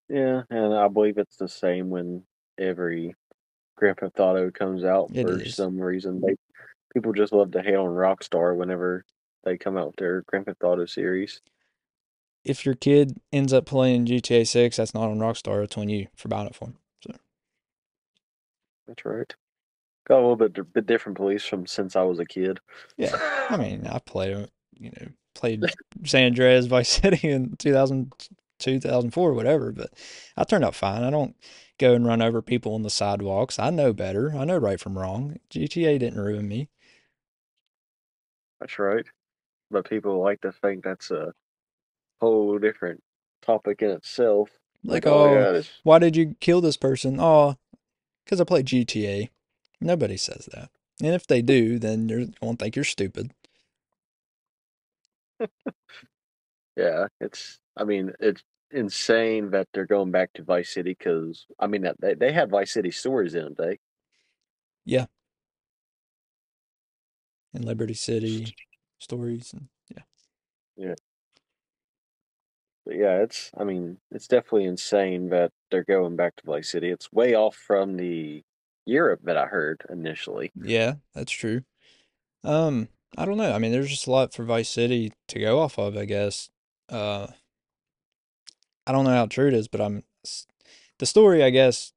Yeah, 0.09 0.43
and 0.49 0.73
I 0.73 0.87
believe 0.87 1.17
it's 1.17 1.37
the 1.37 1.49
same 1.49 1.89
when 1.89 2.23
every 2.57 3.15
Grand 3.75 3.97
Theft 3.97 4.19
Auto 4.19 4.51
comes 4.51 4.83
out 4.83 5.11
It 5.13 5.27
for 5.27 5.39
is. 5.41 5.55
some 5.55 5.79
reason. 5.79 6.21
They 6.21 6.35
people 6.93 7.13
just 7.13 7.33
love 7.33 7.51
to 7.51 7.61
hate 7.61 7.75
on 7.75 7.89
Rockstar 7.89 8.55
whenever 8.55 9.03
they 9.43 9.57
come 9.57 9.77
out 9.77 9.87
with 9.87 9.95
their 9.97 10.23
Grand 10.23 10.45
Theft 10.45 10.63
Auto 10.63 10.85
series. 10.85 11.41
If 12.45 12.65
your 12.65 12.75
kid 12.75 13.17
ends 13.33 13.51
up 13.51 13.65
playing 13.65 14.05
GTA 14.05 14.47
6, 14.47 14.77
that's 14.77 14.93
not 14.93 15.09
on 15.09 15.19
Rockstar. 15.19 15.63
It's 15.63 15.77
on 15.77 15.89
you 15.89 16.07
for 16.15 16.29
buying 16.29 16.47
it 16.47 16.55
for 16.55 16.65
them. 16.65 16.77
So 17.03 17.13
That's 18.87 19.03
right. 19.05 19.33
Got 20.07 20.19
a 20.19 20.21
little 20.21 20.35
bit, 20.37 20.73
bit 20.73 20.85
different 20.85 21.17
beliefs 21.17 21.45
from 21.45 21.67
since 21.67 21.97
I 21.97 22.03
was 22.03 22.19
a 22.19 22.25
kid. 22.25 22.59
yeah, 22.97 23.17
I 23.49 23.57
mean, 23.57 23.85
I 23.87 23.99
played, 23.99 24.47
you 24.79 24.91
know, 24.91 25.07
played 25.35 25.63
San 26.05 26.27
Andreas 26.27 26.65
Vice 26.67 26.87
City 27.01 27.27
in 27.29 27.57
2002, 27.57 28.35
2004, 28.59 29.33
whatever. 29.33 29.71
But 29.71 29.91
I 30.35 30.43
turned 30.43 30.65
out 30.65 30.75
fine. 30.75 31.03
I 31.03 31.09
don't 31.09 31.35
go 31.77 31.93
and 31.93 32.05
run 32.05 32.21
over 32.21 32.41
people 32.41 32.73
on 32.73 32.83
the 32.83 32.89
sidewalks. 32.89 33.59
I 33.59 33.69
know 33.69 33.93
better. 33.93 34.33
I 34.35 34.45
know 34.45 34.57
right 34.57 34.79
from 34.79 34.97
wrong. 34.97 35.37
GTA 35.49 35.99
didn't 35.99 36.19
ruin 36.19 36.47
me. 36.47 36.69
That's 38.59 38.79
right. 38.79 39.05
But 39.69 39.89
people 39.89 40.21
like 40.21 40.41
to 40.41 40.51
think 40.51 40.83
that's 40.83 41.11
a 41.11 41.33
whole 42.19 42.57
different 42.57 43.03
topic 43.41 43.81
in 43.81 43.91
itself. 43.91 44.49
Like, 44.83 45.05
oh, 45.05 45.29
oh, 45.29 45.53
yeah, 45.53 45.61
why 45.83 45.99
did 45.99 46.15
you 46.15 46.35
kill 46.39 46.61
this 46.61 46.77
person? 46.77 47.17
Oh, 47.19 47.55
because 48.23 48.39
I 48.39 48.45
play 48.45 48.63
GTA. 48.63 49.29
Nobody 49.81 50.17
says 50.17 50.47
that. 50.53 50.69
And 51.01 51.13
if 51.13 51.27
they 51.27 51.41
do, 51.41 51.77
then 51.77 52.07
they're 52.07 52.25
going 52.41 52.57
to 52.57 52.63
think 52.63 52.75
you're 52.75 52.85
stupid. 52.85 53.31
yeah, 56.75 57.07
it's. 57.19 57.59
I 57.77 57.83
mean, 57.83 58.13
it's 58.19 58.43
insane 58.71 59.51
that 59.51 59.67
they're 59.73 59.85
going 59.85 60.11
back 60.11 60.33
to 60.33 60.43
Vice 60.43 60.73
City 60.73 60.95
because 60.97 61.45
I 61.59 61.67
mean 61.67 61.87
they 61.99 62.15
they 62.15 62.31
had 62.33 62.49
Vice 62.49 62.73
City 62.73 62.91
stories 62.91 63.35
in 63.35 63.45
them. 63.45 63.55
They 63.57 63.79
Yeah. 64.85 65.05
In 67.53 67.61
Liberty 67.63 67.93
City 67.93 68.55
stories 68.99 69.53
and 69.53 69.69
yeah. 70.77 70.93
But 72.85 72.95
yeah, 72.95 73.21
it's. 73.23 73.51
I 73.57 73.65
mean, 73.65 73.97
it's 74.11 74.27
definitely 74.27 74.65
insane 74.65 75.29
that 75.29 75.51
they're 75.69 75.83
going 75.83 76.15
back 76.15 76.37
to 76.37 76.45
Vice 76.45 76.69
City. 76.69 76.89
It's 76.89 77.11
way 77.11 77.35
off 77.35 77.55
from 77.55 77.97
the 77.97 78.43
Europe 78.85 79.21
that 79.23 79.35
I 79.35 79.47
heard 79.47 79.83
initially. 79.89 80.51
Yeah, 80.55 80.93
that's 81.13 81.31
true. 81.31 81.63
Um, 82.45 82.87
I 83.17 83.25
don't 83.25 83.37
know. 83.37 83.51
I 83.51 83.59
mean, 83.59 83.73
there's 83.73 83.89
just 83.89 84.07
a 84.07 84.11
lot 84.11 84.33
for 84.33 84.45
Vice 84.45 84.69
City 84.69 85.11
to 85.27 85.39
go 85.39 85.59
off 85.59 85.77
of, 85.77 85.97
I 85.97 86.05
guess. 86.05 86.49
Uh, 86.87 87.27
I 88.87 88.93
don't 88.93 89.03
know 89.03 89.11
how 89.11 89.25
true 89.25 89.49
it 89.49 89.53
is, 89.53 89.67
but 89.67 89.81
I'm 89.81 90.03
the 90.97 91.05
story, 91.05 91.43
I 91.43 91.49
guess, 91.49 91.91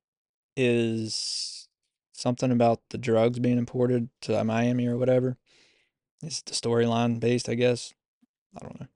is 0.56 1.68
something 2.12 2.50
about 2.50 2.80
the 2.90 2.99
drugs 2.99 3.38
being 3.38 3.59
imported 3.59 4.09
to 4.23 4.40
uh, 4.40 4.44
Miami 4.44 4.88
or 4.88 4.99
whatever. 4.99 5.38
It's 6.23 6.42
the 6.42 6.52
storyline 6.52 7.20
based, 7.20 7.49
I 7.49 7.54
guess. 7.54 7.94
I 8.56 8.61
don't 8.66 8.80
know. 8.80 8.87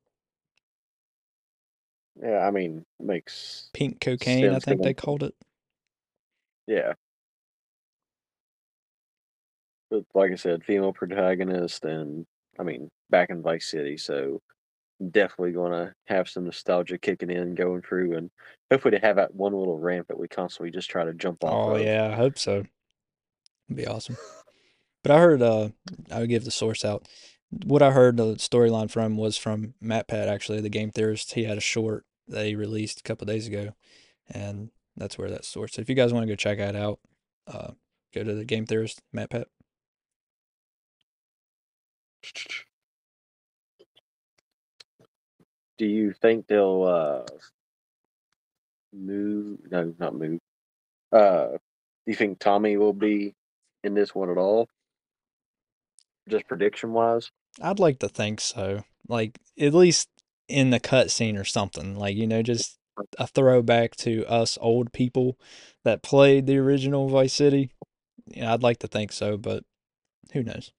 Yeah, 2.21 2.47
I 2.47 2.51
mean, 2.51 2.85
makes 3.01 3.71
Pink 3.73 4.01
cocaine, 4.01 4.51
I 4.51 4.59
think 4.59 4.83
they 4.83 4.95
called 4.95 5.23
it. 5.23 5.35
yeah. 6.67 6.95
But 9.91 10.05
like 10.15 10.33
I 10.33 10.37
said, 10.37 10.65
female 10.65 10.93
protagonist, 10.93 11.85
and 11.85 12.27
I 12.59 12.65
mean, 12.65 12.91
back 13.11 13.31
in 13.31 13.41
Vice 13.41 13.67
City, 13.67 13.97
so 13.97 14.43
definitely 15.11 15.53
going 15.53 15.73
to 15.73 15.95
have 16.07 16.29
some 16.29 16.45
nostalgia 16.45 16.99
kicking 16.99 17.31
in, 17.31 17.55
going 17.55 17.83
through, 17.83 18.17
and 18.17 18.31
hopefully 18.71 18.99
to 18.99 19.07
have 19.07 19.17
that 19.17 19.35
one 19.35 19.53
little 19.53 19.79
ramp 19.79 20.09
that 20.09 20.19
we 20.19 20.29
constantly 20.29 20.71
just 20.71 20.91
try 20.91 21.05
to 21.05 21.15
jump 21.15 21.43
off 21.45 21.69
Oh 21.69 21.75
of. 21.77 21.83
yeah, 21.83 22.09
I 22.13 22.17
hope 22.17 22.39
so. 22.39 22.65
It'd 23.69 23.77
be 23.77 23.87
awesome. 23.87 24.17
But 25.03 25.13
I 25.13 25.19
heard 25.21 25.43
uh 25.43 25.69
I 26.11 26.21
would 26.21 26.29
give 26.31 26.45
the 26.45 26.51
source 26.51 26.85
out. 26.85 27.07
What 27.67 27.83
I 27.83 27.91
heard 27.93 28.17
the 28.17 28.35
storyline 28.37 28.91
from 28.91 29.17
was 29.17 29.37
from 29.37 29.75
MatPat 29.83 30.29
actually, 30.29 30.61
the 30.61 30.69
game 30.69 30.91
theorist. 30.91 31.35
He 31.35 31.45
had 31.45 31.59
a 31.59 31.63
short 31.63 32.05
that 32.29 32.47
he 32.47 32.57
released 32.57 33.01
a 33.01 33.03
couple 33.03 33.27
days 33.27 33.47
ago, 33.47 33.75
and 34.31 34.71
that's 34.97 35.19
where 35.19 35.31
that 35.31 35.45
source. 35.45 35.73
So 35.75 35.83
if 35.83 35.89
you 35.89 35.95
guys 35.95 36.13
want 36.13 36.25
to 36.25 36.33
go 36.33 36.37
check 36.37 36.59
that 36.59 36.75
out, 36.75 37.01
uh, 37.47 37.73
go 38.15 38.25
to 38.25 38.35
the 38.35 38.45
game 38.45 38.65
theorist 38.67 39.03
MatPat. 39.15 39.45
Do 45.79 45.87
you 45.87 46.13
think 46.13 46.47
they'll 46.47 46.85
uh 46.85 47.33
move? 48.93 49.59
No, 49.71 49.95
not 49.99 50.15
move. 50.15 50.41
Uh, 51.13 51.49
do 51.53 51.59
you 52.07 52.15
think 52.15 52.39
Tommy 52.39 52.77
will 52.77 52.93
be 52.93 53.35
in 53.83 53.95
this 53.95 54.15
one 54.15 54.31
at 54.31 54.39
all? 54.39 54.69
Just 56.29 56.47
prediction 56.49 56.93
wise. 56.93 57.31
I'd 57.63 57.79
like 57.79 57.99
to 58.01 58.09
think 58.09 58.41
so. 58.41 58.85
Like 59.09 59.39
at 59.59 59.75
least 59.75 60.09
in 60.49 60.71
the 60.71 60.81
cutscene 60.81 61.39
or 61.39 61.45
something. 61.45 61.97
Like 61.97 62.17
you 62.17 62.27
know, 62.27 62.43
just 62.43 62.79
a 63.19 63.27
throwback 63.27 63.97
to 63.97 64.25
us 64.27 64.59
old 64.61 64.93
people 64.93 65.39
that 65.85 66.03
played 66.03 66.47
the 66.47 66.59
original 66.59 67.09
Vice 67.09 67.35
City. 67.35 67.71
Yeah, 68.27 68.53
I'd 68.53 68.63
like 68.63 68.79
to 68.79 68.87
think 68.87 69.13
so, 69.13 69.37
but 69.37 69.65
who 70.33 70.43
knows? 70.43 70.73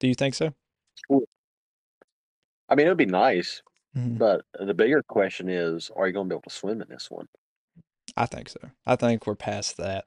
Do 0.00 0.08
you 0.08 0.14
think 0.14 0.34
so? 0.34 0.54
I 2.68 2.74
mean, 2.74 2.86
it 2.86 2.90
would 2.90 2.98
be 2.98 3.06
nice, 3.06 3.62
Mhm. 3.96 4.18
but 4.18 4.42
the 4.58 4.74
bigger 4.74 5.02
question 5.02 5.48
is, 5.48 5.90
are 5.96 6.06
you 6.06 6.12
going 6.12 6.26
to 6.28 6.34
be 6.34 6.34
able 6.36 6.42
to 6.42 6.50
swim 6.50 6.82
in 6.82 6.88
this 6.88 7.10
one? 7.10 7.26
I 8.16 8.26
think 8.26 8.48
so. 8.48 8.60
I 8.86 8.96
think 8.96 9.26
we're 9.26 9.34
past 9.34 9.76
that. 9.78 10.04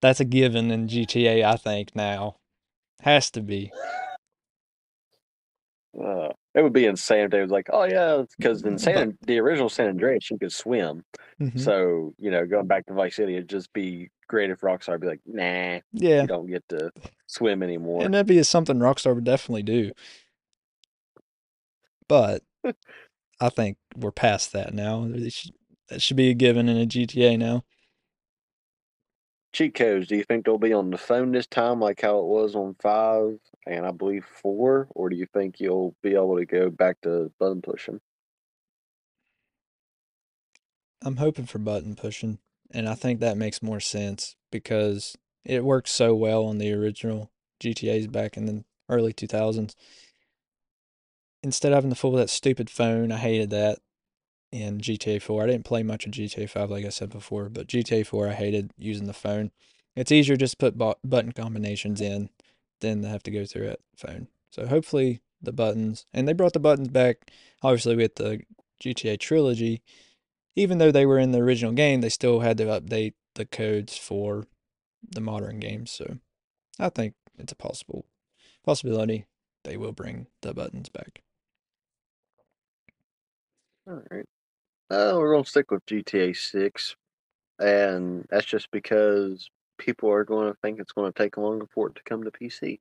That's 0.00 0.20
a 0.20 0.24
given 0.24 0.70
in 0.70 0.88
GTA, 0.88 1.44
I 1.44 1.56
think 1.56 1.94
now. 1.94 2.36
Has 3.00 3.30
to 3.32 3.40
be. 3.40 3.72
Uh, 6.00 6.28
it 6.54 6.62
would 6.62 6.72
be 6.72 6.86
insane 6.86 7.24
if 7.24 7.30
they 7.30 7.40
was 7.40 7.50
like, 7.50 7.68
oh 7.72 7.84
yeah, 7.84 8.22
because 8.38 8.62
in 8.62 8.78
San, 8.78 9.16
the 9.26 9.38
original 9.38 9.68
San 9.68 9.88
Andreas, 9.88 10.30
you 10.30 10.38
could 10.38 10.52
swim. 10.52 11.04
Mhm. 11.40 11.58
So 11.60 12.14
you 12.18 12.30
know, 12.30 12.46
going 12.46 12.66
back 12.66 12.86
to 12.86 12.94
Vice 12.94 13.16
City, 13.16 13.34
it'd 13.34 13.48
just 13.48 13.72
be 13.72 14.08
great 14.28 14.50
if 14.50 14.60
Rockstar 14.60 14.92
would 14.92 15.00
be 15.02 15.06
like, 15.08 15.20
nah, 15.26 15.80
Yeah. 15.92 16.22
you 16.22 16.26
don't 16.26 16.46
get 16.46 16.66
to 16.70 16.90
swim 17.26 17.62
anymore. 17.62 18.02
And 18.04 18.14
that'd 18.14 18.26
be 18.26 18.42
something 18.42 18.78
Rockstar 18.78 19.14
would 19.14 19.24
definitely 19.24 19.64
do. 19.64 19.92
But 22.08 22.42
I 23.40 23.48
think 23.48 23.78
we're 23.96 24.12
past 24.12 24.52
that 24.52 24.74
now. 24.74 25.04
It 25.04 25.32
should, 25.32 25.52
that 25.88 26.02
should 26.02 26.16
be 26.16 26.30
a 26.30 26.34
given 26.34 26.68
in 26.68 26.76
a 26.76 26.86
GTA 26.86 27.38
now. 27.38 27.64
Cheat 29.52 29.74
codes, 29.74 30.06
do 30.06 30.16
you 30.16 30.24
think 30.24 30.46
they'll 30.46 30.56
be 30.56 30.72
on 30.72 30.90
the 30.90 30.96
phone 30.96 31.32
this 31.32 31.46
time, 31.46 31.78
like 31.78 32.00
how 32.00 32.18
it 32.20 32.24
was 32.24 32.54
on 32.54 32.74
five 32.80 33.38
and 33.66 33.86
I 33.86 33.90
believe 33.90 34.24
four, 34.24 34.88
or 34.94 35.10
do 35.10 35.16
you 35.16 35.26
think 35.26 35.60
you'll 35.60 35.94
be 36.02 36.14
able 36.14 36.36
to 36.38 36.46
go 36.46 36.70
back 36.70 37.00
to 37.02 37.30
button 37.38 37.60
pushing? 37.60 38.00
I'm 41.04 41.16
hoping 41.16 41.46
for 41.46 41.58
button 41.58 41.96
pushing, 41.96 42.38
and 42.70 42.88
I 42.88 42.94
think 42.94 43.20
that 43.20 43.36
makes 43.36 43.62
more 43.62 43.80
sense 43.80 44.36
because 44.50 45.16
it 45.44 45.64
worked 45.64 45.88
so 45.88 46.14
well 46.14 46.46
on 46.46 46.58
the 46.58 46.72
original 46.72 47.30
GTA's 47.62 48.06
back 48.06 48.36
in 48.36 48.46
the 48.46 48.64
early 48.88 49.12
2000s. 49.12 49.74
Instead 51.42 51.72
of 51.72 51.76
having 51.76 51.90
to 51.90 51.96
fool 51.96 52.12
with 52.12 52.22
that 52.22 52.30
stupid 52.30 52.70
phone, 52.70 53.10
I 53.10 53.18
hated 53.18 53.50
that 53.50 53.78
in 54.52 54.80
GTA 54.80 55.20
4. 55.20 55.42
I 55.42 55.46
didn't 55.46 55.64
play 55.64 55.82
much 55.82 56.06
of 56.06 56.12
GTA 56.12 56.48
5, 56.48 56.70
like 56.70 56.84
I 56.84 56.90
said 56.90 57.10
before, 57.10 57.48
but 57.48 57.66
GTA 57.66 58.06
4, 58.06 58.28
I 58.28 58.32
hated 58.32 58.72
using 58.78 59.06
the 59.06 59.12
phone. 59.12 59.50
It's 59.96 60.12
easier 60.12 60.36
just 60.36 60.58
put 60.58 60.78
button 60.78 61.32
combinations 61.32 62.00
in 62.00 62.30
than 62.80 63.02
to 63.02 63.08
have 63.08 63.22
to 63.24 63.30
go 63.30 63.44
through 63.44 63.66
that 63.68 63.80
phone. 63.96 64.28
So 64.50 64.66
hopefully 64.66 65.20
the 65.40 65.52
buttons, 65.52 66.06
and 66.12 66.28
they 66.28 66.32
brought 66.32 66.52
the 66.52 66.60
buttons 66.60 66.88
back. 66.88 67.30
Obviously, 67.62 67.96
with 67.96 68.14
the 68.16 68.42
GTA 68.82 69.18
trilogy, 69.18 69.82
even 70.54 70.78
though 70.78 70.92
they 70.92 71.06
were 71.06 71.18
in 71.18 71.32
the 71.32 71.40
original 71.40 71.72
game, 71.72 72.00
they 72.00 72.08
still 72.08 72.40
had 72.40 72.58
to 72.58 72.64
update 72.64 73.14
the 73.34 73.44
codes 73.44 73.96
for 73.96 74.46
the 75.02 75.20
modern 75.20 75.58
games. 75.58 75.90
So 75.90 76.18
I 76.78 76.88
think 76.90 77.14
it's 77.38 77.52
a 77.52 77.56
possible 77.56 78.04
possibility 78.64 79.26
they 79.64 79.76
will 79.76 79.92
bring 79.92 80.26
the 80.42 80.54
buttons 80.54 80.88
back. 80.88 81.22
All 83.86 84.02
right. 84.10 84.26
Uh, 84.90 85.14
we're 85.16 85.32
gonna 85.32 85.44
stick 85.44 85.70
with 85.70 85.84
GTA 85.86 86.36
Six, 86.36 86.96
and 87.58 88.26
that's 88.30 88.46
just 88.46 88.70
because 88.70 89.48
people 89.78 90.10
are 90.10 90.24
going 90.24 90.48
to 90.52 90.58
think 90.60 90.78
it's 90.78 90.92
going 90.92 91.12
to 91.12 91.18
take 91.18 91.36
longer 91.36 91.66
for 91.72 91.88
it 91.88 91.96
to 91.96 92.02
come 92.04 92.22
to 92.22 92.30
PC. 92.30 92.78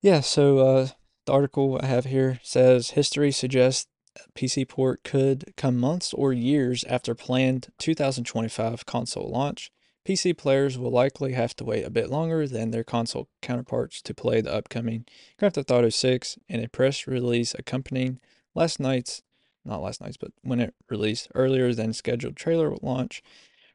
Yeah. 0.00 0.20
So 0.20 0.58
uh, 0.58 0.88
the 1.26 1.32
article 1.32 1.78
I 1.82 1.86
have 1.86 2.06
here 2.06 2.40
says 2.42 2.90
history 2.90 3.32
suggests 3.32 3.88
PC 4.34 4.66
port 4.68 5.04
could 5.04 5.52
come 5.56 5.78
months 5.78 6.14
or 6.14 6.32
years 6.32 6.84
after 6.84 7.14
planned 7.14 7.68
2025 7.78 8.86
console 8.86 9.30
launch. 9.30 9.70
PC 10.06 10.38
players 10.38 10.78
will 10.78 10.92
likely 10.92 11.32
have 11.32 11.54
to 11.56 11.64
wait 11.64 11.84
a 11.84 11.90
bit 11.90 12.08
longer 12.08 12.46
than 12.46 12.70
their 12.70 12.84
console 12.84 13.28
counterparts 13.42 14.00
to 14.02 14.14
play 14.14 14.40
the 14.40 14.54
upcoming 14.54 15.04
Grand 15.36 15.54
Theft 15.54 15.70
Auto 15.70 15.88
6 15.88 16.38
in 16.48 16.62
a 16.62 16.68
press 16.68 17.08
release 17.08 17.54
accompanying 17.58 18.20
last 18.54 18.78
night's 18.78 19.22
not 19.66 19.82
last 19.82 20.00
night's, 20.00 20.16
but 20.16 20.32
when 20.42 20.60
it 20.60 20.74
released 20.88 21.28
earlier 21.34 21.74
than 21.74 21.92
scheduled 21.92 22.36
trailer 22.36 22.74
launch. 22.82 23.22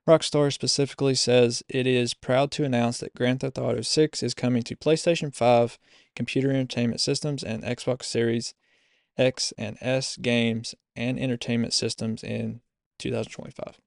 Rockstar 0.07 0.51
specifically 0.51 1.13
says 1.13 1.61
it 1.69 1.85
is 1.85 2.15
proud 2.15 2.49
to 2.51 2.63
announce 2.63 2.97
that 2.99 3.13
Grand 3.13 3.41
Theft 3.41 3.59
Auto 3.59 3.81
6 3.81 4.23
is 4.23 4.33
coming 4.33 4.63
to 4.63 4.75
PlayStation 4.75 5.33
5, 5.33 5.77
computer 6.15 6.49
entertainment 6.49 7.01
systems, 7.01 7.43
and 7.43 7.63
Xbox 7.63 8.05
Series 8.05 8.55
X 9.17 9.53
and 9.57 9.77
S 9.79 10.17
games 10.17 10.73
and 10.95 11.19
entertainment 11.19 11.73
systems 11.73 12.23
in 12.23 12.61
2025. 12.97 13.79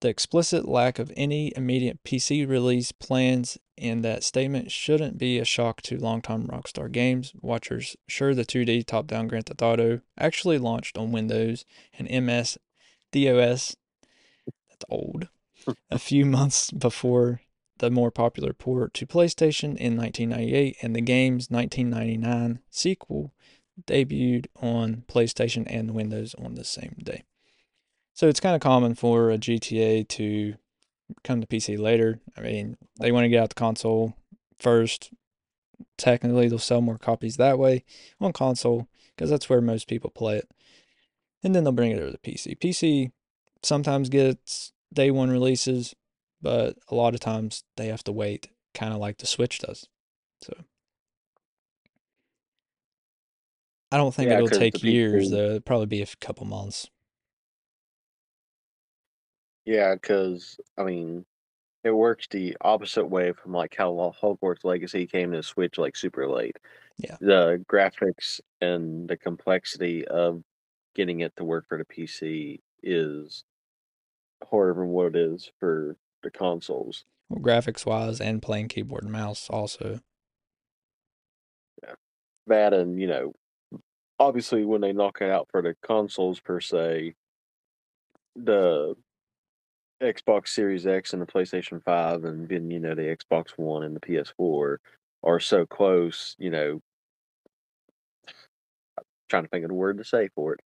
The 0.00 0.08
explicit 0.08 0.66
lack 0.66 0.98
of 0.98 1.12
any 1.14 1.52
immediate 1.54 2.02
PC 2.04 2.48
release 2.48 2.90
plans 2.90 3.58
in 3.76 4.00
that 4.00 4.24
statement 4.24 4.70
shouldn't 4.70 5.18
be 5.18 5.38
a 5.38 5.44
shock 5.44 5.82
to 5.82 5.98
longtime 5.98 6.46
Rockstar 6.46 6.90
Games 6.90 7.34
watchers. 7.42 7.96
Sure, 8.06 8.34
the 8.34 8.44
2D 8.44 8.86
top 8.86 9.06
down 9.06 9.28
Grand 9.28 9.46
Theft 9.46 9.60
Auto 9.60 10.00
actually 10.18 10.56
launched 10.56 10.96
on 10.96 11.12
Windows 11.12 11.66
and 11.98 12.08
MS 12.08 12.56
DOS, 13.12 13.76
that's 14.68 14.84
old, 14.88 15.28
a 15.90 15.98
few 15.98 16.24
months 16.24 16.70
before 16.70 17.42
the 17.78 17.90
more 17.90 18.10
popular 18.10 18.54
port 18.54 18.94
to 18.94 19.06
PlayStation 19.06 19.76
in 19.76 19.96
1998, 19.96 20.76
and 20.80 20.96
the 20.96 21.00
game's 21.00 21.50
1999 21.50 22.60
sequel 22.70 23.34
debuted 23.86 24.46
on 24.62 25.04
PlayStation 25.08 25.64
and 25.66 25.92
Windows 25.92 26.34
on 26.38 26.54
the 26.54 26.64
same 26.64 26.96
day. 27.02 27.24
So 28.14 28.28
it's 28.28 28.40
kind 28.40 28.54
of 28.54 28.60
common 28.60 28.94
for 28.94 29.30
a 29.30 29.38
GTA 29.38 30.06
to 30.08 30.54
come 31.24 31.40
to 31.40 31.46
PC 31.46 31.78
later. 31.78 32.20
I 32.36 32.42
mean, 32.42 32.76
they 33.00 33.12
want 33.12 33.24
to 33.24 33.28
get 33.28 33.42
out 33.42 33.48
the 33.48 33.54
console 33.54 34.14
first. 34.58 35.12
Technically, 35.96 36.48
they'll 36.48 36.58
sell 36.58 36.82
more 36.82 36.98
copies 36.98 37.36
that 37.36 37.58
way 37.58 37.84
on 38.20 38.32
console 38.32 38.88
because 39.14 39.30
that's 39.30 39.48
where 39.48 39.60
most 39.60 39.88
people 39.88 40.10
play 40.10 40.36
it. 40.36 40.50
And 41.42 41.54
then 41.54 41.64
they'll 41.64 41.72
bring 41.72 41.92
it 41.92 42.00
over 42.00 42.12
to 42.12 42.18
PC. 42.18 42.58
PC 42.58 43.12
sometimes 43.62 44.08
gets 44.08 44.72
day 44.92 45.10
one 45.10 45.30
releases, 45.30 45.94
but 46.42 46.76
a 46.88 46.94
lot 46.94 47.14
of 47.14 47.20
times 47.20 47.64
they 47.76 47.86
have 47.86 48.04
to 48.04 48.12
wait, 48.12 48.48
kind 48.74 48.92
of 48.92 48.98
like 48.98 49.18
the 49.18 49.26
Switch 49.26 49.58
does. 49.58 49.86
So 50.42 50.52
I 53.92 53.96
don't 53.96 54.14
think 54.14 54.28
yeah, 54.28 54.36
it'll 54.36 54.48
take 54.48 54.82
years, 54.82 55.30
though. 55.30 55.46
It'll 55.46 55.60
probably 55.60 55.86
be 55.86 56.02
a 56.02 56.06
couple 56.20 56.46
months. 56.46 56.88
Yeah, 59.70 59.94
because 59.94 60.58
I 60.76 60.82
mean, 60.82 61.24
it 61.84 61.92
works 61.92 62.26
the 62.28 62.56
opposite 62.60 63.06
way 63.06 63.32
from 63.32 63.52
like 63.52 63.72
how 63.78 64.12
Hogwarts 64.20 64.64
Legacy 64.64 65.06
came 65.06 65.30
to 65.30 65.44
Switch 65.44 65.78
like 65.78 65.94
super 65.94 66.28
late. 66.28 66.56
Yeah. 66.98 67.16
The 67.20 67.64
graphics 67.70 68.40
and 68.60 69.08
the 69.08 69.16
complexity 69.16 70.04
of 70.08 70.42
getting 70.96 71.20
it 71.20 71.36
to 71.36 71.44
work 71.44 71.68
for 71.68 71.78
the 71.78 71.84
PC 71.84 72.58
is 72.82 73.44
harder 74.50 74.74
than 74.74 74.88
what 74.88 75.14
it 75.14 75.16
is 75.16 75.52
for 75.60 75.96
the 76.24 76.32
consoles. 76.32 77.04
Well, 77.28 77.40
graphics 77.40 77.86
wise 77.86 78.20
and 78.20 78.42
playing 78.42 78.70
keyboard 78.70 79.04
and 79.04 79.12
mouse 79.12 79.48
also. 79.48 80.00
Yeah. 81.84 81.94
That 82.48 82.74
and, 82.74 83.00
you 83.00 83.06
know, 83.06 83.34
obviously 84.18 84.64
when 84.64 84.80
they 84.80 84.92
knock 84.92 85.18
it 85.20 85.30
out 85.30 85.46
for 85.52 85.62
the 85.62 85.76
consoles 85.80 86.40
per 86.40 86.60
se, 86.60 87.14
the 88.34 88.96
Xbox 90.00 90.48
Series 90.48 90.86
X 90.86 91.12
and 91.12 91.20
the 91.20 91.26
PlayStation 91.26 91.82
5 91.82 92.24
and 92.24 92.48
then, 92.48 92.70
you 92.70 92.80
know, 92.80 92.94
the 92.94 93.16
Xbox 93.16 93.50
One 93.56 93.82
and 93.82 93.94
the 93.94 94.00
PS4 94.00 94.76
are 95.22 95.40
so 95.40 95.66
close, 95.66 96.36
you 96.38 96.50
know. 96.50 96.80
I'm 98.98 99.04
trying 99.28 99.42
to 99.44 99.48
think 99.48 99.64
of 99.64 99.68
the 99.68 99.74
word 99.74 99.98
to 99.98 100.04
say 100.04 100.28
for 100.34 100.54
it. 100.54 100.60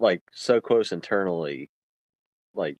Like, 0.00 0.22
so 0.32 0.60
close 0.60 0.90
internally, 0.90 1.70
like, 2.54 2.76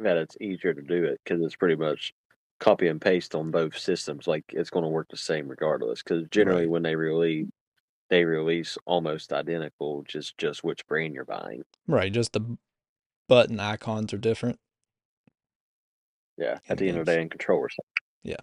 that 0.00 0.16
it's 0.16 0.36
easier 0.40 0.74
to 0.74 0.82
do 0.82 1.04
it 1.04 1.20
because 1.24 1.42
it's 1.42 1.56
pretty 1.56 1.76
much 1.76 2.12
copy 2.58 2.88
and 2.88 3.00
paste 3.00 3.34
on 3.34 3.52
both 3.52 3.78
systems. 3.78 4.26
Like, 4.26 4.44
it's 4.48 4.70
going 4.70 4.84
to 4.84 4.88
work 4.88 5.08
the 5.10 5.16
same 5.16 5.48
regardless. 5.48 6.02
Because 6.02 6.26
generally, 6.30 6.62
right. 6.62 6.70
when 6.70 6.82
they 6.82 6.96
release, 6.96 7.46
they 8.10 8.24
release 8.24 8.76
almost 8.86 9.32
identical, 9.32 10.02
just 10.08 10.36
just 10.38 10.64
which 10.64 10.86
brand 10.88 11.14
you're 11.14 11.24
buying. 11.24 11.62
Right, 11.86 12.12
just 12.12 12.32
the 12.32 12.58
button 13.28 13.60
icons 13.60 14.12
are 14.12 14.18
different. 14.18 14.58
Yeah, 16.36 16.58
at 16.68 16.78
the 16.78 16.88
end 16.88 16.98
of 16.98 17.06
the 17.06 17.12
day, 17.12 17.22
in 17.22 17.28
controllers. 17.28 17.74
Yeah. 18.22 18.36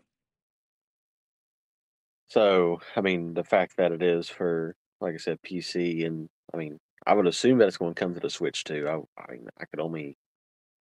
So, 2.27 2.79
I 2.95 3.01
mean, 3.01 3.33
the 3.33 3.43
fact 3.43 3.77
that 3.77 3.91
it 3.91 4.01
is 4.01 4.27
for, 4.27 4.75
like 4.99 5.13
I 5.13 5.17
said, 5.17 5.39
PC, 5.41 6.05
and 6.05 6.29
I 6.53 6.57
mean, 6.57 6.79
I 7.05 7.13
would 7.13 7.27
assume 7.27 7.59
that 7.59 7.67
it's 7.67 7.77
going 7.77 7.93
to 7.93 7.99
come 7.99 8.13
to 8.13 8.19
the 8.19 8.29
Switch 8.29 8.63
too. 8.63 8.87
I, 8.87 9.21
I 9.21 9.31
mean, 9.31 9.47
I 9.59 9.65
could 9.65 9.79
only 9.79 10.17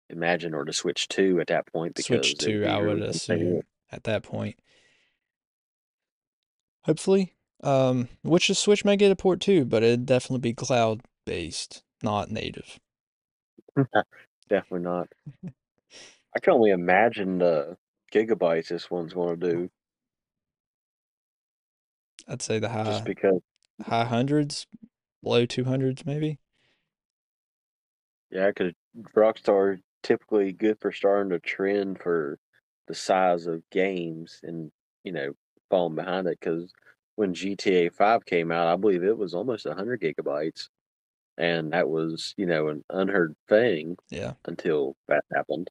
imagine 0.10 0.54
or 0.54 0.66
to 0.66 0.74
Switch 0.74 1.08
two 1.08 1.40
at 1.40 1.48
that 1.48 1.66
point 1.72 1.96
because 1.96 2.06
Switch 2.06 2.38
two, 2.38 2.66
I 2.66 2.82
would 2.82 3.02
assume 3.02 3.62
at 3.92 4.04
that 4.04 4.24
point. 4.24 4.60
Hopefully, 6.84 7.36
um, 7.64 8.10
which 8.24 8.48
the 8.48 8.56
Switch 8.56 8.84
may 8.84 8.98
get 8.98 9.12
a 9.12 9.16
port 9.16 9.40
too, 9.40 9.66
but 9.66 9.84
it'd 9.84 10.06
definitely 10.06 10.40
be 10.40 10.54
cloud 10.54 11.02
based, 11.26 11.84
not 12.04 12.30
native. 12.30 12.80
Definitely 14.50 14.84
not. 14.84 15.08
I 16.36 16.40
can 16.40 16.54
only 16.54 16.72
imagine 16.72 17.40
the 17.40 17.78
gigabytes 18.14 18.70
this 18.70 18.92
one's 18.92 19.14
going 19.14 19.40
to 19.40 19.52
do. 19.52 19.70
I'd 22.28 22.42
say 22.42 22.60
the 22.60 22.70
high 22.70 22.84
just 22.84 23.06
because 23.06 23.42
high 23.82 24.06
hundreds, 24.06 24.68
low 25.24 25.46
two 25.46 25.64
hundreds, 25.64 26.06
maybe. 26.06 26.40
Yeah, 28.30 28.48
because 28.48 28.74
Rockstar 29.16 29.80
typically 30.04 30.52
good 30.52 30.78
for 30.80 30.92
starting 30.92 31.32
to 31.32 31.40
trend 31.40 32.00
for 32.00 32.38
the 32.88 32.96
size 32.96 33.48
of 33.48 33.62
games 33.72 34.40
and 34.44 34.72
you 35.04 35.12
know 35.12 35.34
falling 35.70 35.96
behind 35.96 36.28
it 36.28 36.38
because 36.40 36.72
when 37.16 37.34
GTA 37.34 37.94
Five 37.94 38.26
came 38.26 38.52
out, 38.52 38.68
I 38.68 38.76
believe 38.76 39.04
it 39.04 39.18
was 39.18 39.34
almost 39.34 39.68
hundred 39.68 40.02
gigabytes 40.02 40.68
and 41.42 41.74
that 41.74 41.90
was 41.90 42.36
you 42.38 42.46
know 42.46 42.70
an 42.70 42.86
unheard 42.90 43.36
thing. 43.50 43.98
Yeah. 44.10 44.34
Until 44.46 44.96
that 45.08 45.26
happened. 45.34 45.70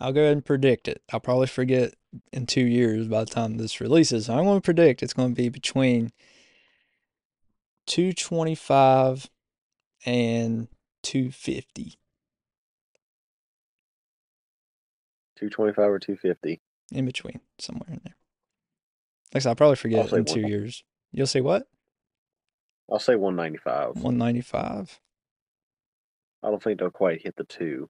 I'll 0.00 0.12
go 0.12 0.20
ahead 0.22 0.32
and 0.32 0.44
predict 0.44 0.88
it. 0.88 1.02
I'll 1.12 1.20
probably 1.20 1.46
forget 1.46 1.94
in 2.32 2.46
two 2.46 2.66
years 2.66 3.08
by 3.08 3.20
the 3.20 3.30
time 3.30 3.56
this 3.56 3.80
releases. 3.80 4.28
I'm 4.28 4.44
going 4.44 4.58
to 4.58 4.64
predict 4.64 5.02
it's 5.02 5.12
going 5.12 5.34
to 5.34 5.34
be 5.34 5.48
between 5.48 6.12
225 7.86 9.28
and 10.04 10.68
250. 11.02 11.98
225 15.36 15.90
or 15.90 15.98
250. 15.98 16.60
In 16.92 17.06
between, 17.06 17.40
somewhere 17.58 17.88
in 17.90 18.00
there. 18.04 18.16
Like 19.34 19.36
I 19.36 19.38
said, 19.40 19.48
I'll 19.50 19.56
probably 19.56 19.76
forget 19.76 20.12
in 20.12 20.24
two 20.24 20.40
years. 20.40 20.84
You'll 21.12 21.26
say 21.26 21.40
what? 21.40 21.68
I'll 22.90 22.98
say 22.98 23.16
195. 23.16 23.96
195. 24.02 25.00
I 26.42 26.50
don't 26.50 26.62
think 26.62 26.78
they'll 26.78 26.90
quite 26.90 27.22
hit 27.22 27.36
the 27.36 27.44
two. 27.44 27.88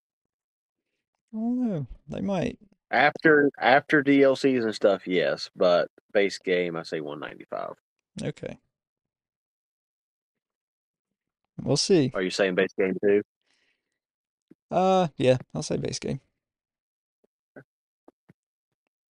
I 1.35 1.37
don't 1.37 1.69
know. 1.69 1.87
They 2.09 2.21
might. 2.21 2.59
After 2.91 3.51
after 3.59 4.03
DLCs 4.03 4.65
and 4.65 4.75
stuff, 4.75 5.07
yes, 5.07 5.51
but 5.55 5.91
base 6.13 6.39
game, 6.39 6.75
I 6.75 6.83
say 6.83 7.01
195. 7.01 7.75
Okay. 8.23 8.59
We'll 11.63 11.77
see. 11.77 12.11
Are 12.15 12.23
you 12.23 12.31
saying 12.31 12.55
base 12.55 12.73
game 12.79 12.97
too? 13.03 13.23
Uh, 14.71 15.09
yeah, 15.17 15.37
I'll 15.55 15.63
say 15.63 15.77
base 15.77 15.99
game. 15.99 16.21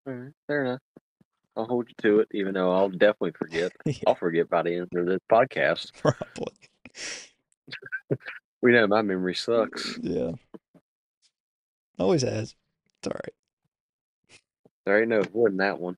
All 0.08 0.14
right, 0.14 0.32
fair 0.48 0.66
enough. 0.66 0.80
I'll 1.58 1.66
hold 1.66 1.90
you 1.90 1.96
to 2.04 2.20
it, 2.20 2.28
even 2.34 2.54
though 2.54 2.72
I'll 2.72 2.90
definitely 2.90 3.32
forget. 3.32 3.72
yeah, 3.86 3.96
I'll 4.06 4.16
forget 4.16 4.48
by 4.50 4.62
the 4.62 4.76
end 4.76 4.90
of 4.96 5.06
this 5.08 5.20
podcast. 5.30 5.92
probably. 6.02 6.54
We 8.62 8.72
know 8.72 8.88
my 8.88 9.02
memory 9.02 9.36
sucks. 9.36 9.98
Yeah. 10.02 10.32
Always 12.00 12.22
has. 12.22 12.56
It's 13.00 13.08
all 13.08 13.14
right. 13.14 13.34
There 14.86 15.00
ain't 15.02 15.10
no 15.10 15.20
avoiding 15.20 15.58
that 15.58 15.80
one. 15.80 15.98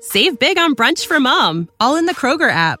Save 0.00 0.38
big 0.38 0.58
on 0.58 0.74
brunch 0.74 1.06
for 1.06 1.20
mom, 1.20 1.68
all 1.78 1.96
in 1.96 2.06
the 2.06 2.14
Kroger 2.14 2.50
app. 2.50 2.80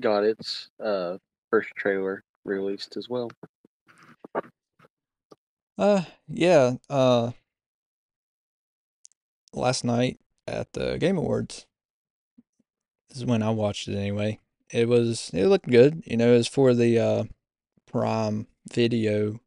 got 0.00 0.24
its 0.24 0.68
uh 0.82 1.18
first 1.50 1.70
trailer 1.76 2.22
released 2.44 2.96
as 2.96 3.08
well. 3.08 3.30
Uh, 5.76 6.02
yeah. 6.28 6.74
Uh, 6.88 7.32
last 9.52 9.84
night 9.84 10.20
at 10.46 10.72
the 10.72 10.98
Game 10.98 11.18
Awards 11.18 11.66
is 13.10 13.24
when 13.24 13.42
I 13.42 13.50
watched 13.50 13.88
it 13.88 13.96
anyway. 13.96 14.38
It 14.70 14.88
was 14.88 15.30
it 15.32 15.46
looked 15.46 15.68
good. 15.68 16.02
You 16.06 16.16
know, 16.16 16.34
it 16.34 16.38
was 16.38 16.48
for 16.48 16.74
the 16.74 16.98
uh 16.98 17.24
Prime 17.86 18.46
Video 18.72 19.40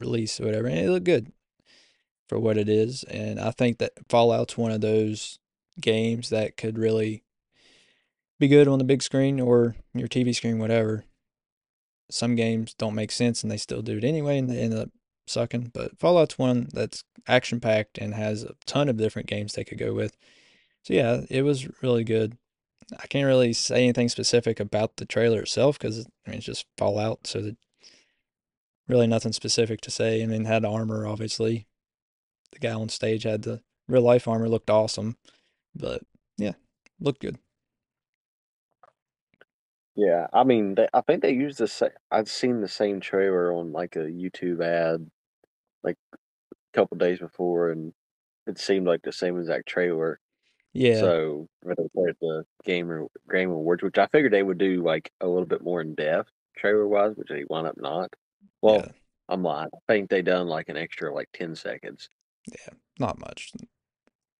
release 0.00 0.40
or 0.40 0.46
whatever, 0.46 0.68
and 0.68 0.78
it 0.78 0.90
looked 0.90 1.06
good 1.06 1.32
for 2.28 2.38
what 2.38 2.58
it 2.58 2.68
is. 2.68 3.04
And 3.04 3.40
I 3.40 3.50
think 3.52 3.78
that 3.78 3.92
Fallout's 4.08 4.58
one 4.58 4.72
of 4.72 4.80
those 4.80 5.38
games 5.80 6.30
that 6.30 6.56
could 6.56 6.78
really 6.78 7.22
be 8.38 8.48
good 8.48 8.68
on 8.68 8.78
the 8.78 8.84
big 8.84 9.02
screen 9.02 9.40
or 9.40 9.76
your 9.94 10.08
TV 10.08 10.34
screen, 10.34 10.58
whatever. 10.58 11.04
Some 12.10 12.36
games 12.36 12.74
don't 12.74 12.94
make 12.94 13.10
sense 13.10 13.42
and 13.42 13.50
they 13.50 13.56
still 13.56 13.82
do 13.82 13.98
it 13.98 14.04
anyway 14.04 14.38
and 14.38 14.48
they 14.48 14.58
end 14.58 14.74
up 14.74 14.90
sucking. 15.26 15.70
But 15.74 15.98
Fallout's 15.98 16.38
one 16.38 16.68
that's 16.72 17.04
action 17.26 17.60
packed 17.60 17.98
and 17.98 18.14
has 18.14 18.42
a 18.42 18.54
ton 18.66 18.88
of 18.88 18.96
different 18.96 19.28
games 19.28 19.52
they 19.52 19.64
could 19.64 19.78
go 19.78 19.92
with. 19.92 20.16
So 20.84 20.94
yeah, 20.94 21.22
it 21.28 21.42
was 21.42 21.68
really 21.82 22.04
good. 22.04 22.36
I 23.00 23.06
can't 23.08 23.26
really 23.26 23.52
say 23.52 23.82
anything 23.82 24.08
specific 24.08 24.60
about 24.60 24.96
the 24.96 25.06
trailer 25.06 25.40
itself 25.40 25.78
because 25.78 26.06
I 26.26 26.30
mean, 26.30 26.38
it's 26.38 26.46
just 26.46 26.66
Fallout, 26.78 27.26
so 27.26 27.40
the, 27.40 27.56
really 28.86 29.08
nothing 29.08 29.32
specific 29.32 29.80
to 29.80 29.90
say. 29.90 30.20
And 30.20 30.32
then 30.32 30.44
had 30.44 30.64
armor, 30.64 31.06
obviously. 31.06 31.66
The 32.52 32.60
guy 32.60 32.72
on 32.72 32.88
stage 32.88 33.24
had 33.24 33.42
the 33.42 33.62
real 33.88 34.02
life 34.02 34.28
armor, 34.28 34.48
looked 34.48 34.70
awesome, 34.70 35.16
but 35.74 36.02
yeah, 36.38 36.52
looked 37.00 37.20
good. 37.20 37.38
Yeah, 39.96 40.26
I 40.32 40.44
mean, 40.44 40.74
they, 40.74 40.88
I 40.92 41.00
think 41.02 41.22
they 41.22 41.32
used 41.32 41.58
the 41.58 41.68
same. 41.68 41.90
I'd 42.10 42.28
seen 42.28 42.60
the 42.60 42.68
same 42.68 43.00
trailer 43.00 43.52
on 43.52 43.72
like 43.72 43.96
a 43.96 44.00
YouTube 44.00 44.62
ad, 44.62 45.10
like 45.84 45.96
a 46.14 46.18
couple 46.74 46.98
days 46.98 47.20
before, 47.20 47.70
and 47.72 47.94
it 48.46 48.58
seemed 48.58 48.86
like 48.86 49.02
the 49.02 49.12
same 49.12 49.38
exact 49.38 49.68
trailer. 49.68 50.20
Yeah, 50.74 51.00
So 51.00 51.48
when 51.62 51.76
they 51.78 51.88
played 51.94 52.16
the 52.20 52.44
Game 52.64 53.08
Game 53.30 53.50
Awards, 53.50 53.82
which 53.82 53.98
I 53.98 54.06
figured 54.08 54.32
they 54.32 54.42
would 54.42 54.58
do 54.58 54.82
like 54.84 55.12
a 55.20 55.28
little 55.28 55.46
bit 55.46 55.62
more 55.62 55.80
in 55.82 55.94
depth 55.94 56.30
trailer 56.56 56.88
wise, 56.88 57.16
which 57.16 57.28
they 57.28 57.44
wound 57.50 57.68
up 57.68 57.78
not. 57.78 58.12
Well, 58.62 58.86
yeah, 58.86 58.92
I'm 59.28 59.42
lying. 59.42 59.70
I 59.74 59.92
think 59.92 60.10
they 60.10 60.22
done 60.22 60.48
like 60.48 60.68
an 60.68 60.76
extra 60.76 61.14
like 61.14 61.28
ten 61.32 61.54
seconds, 61.56 62.08
yeah, 62.46 62.74
not 62.98 63.18
much. 63.18 63.52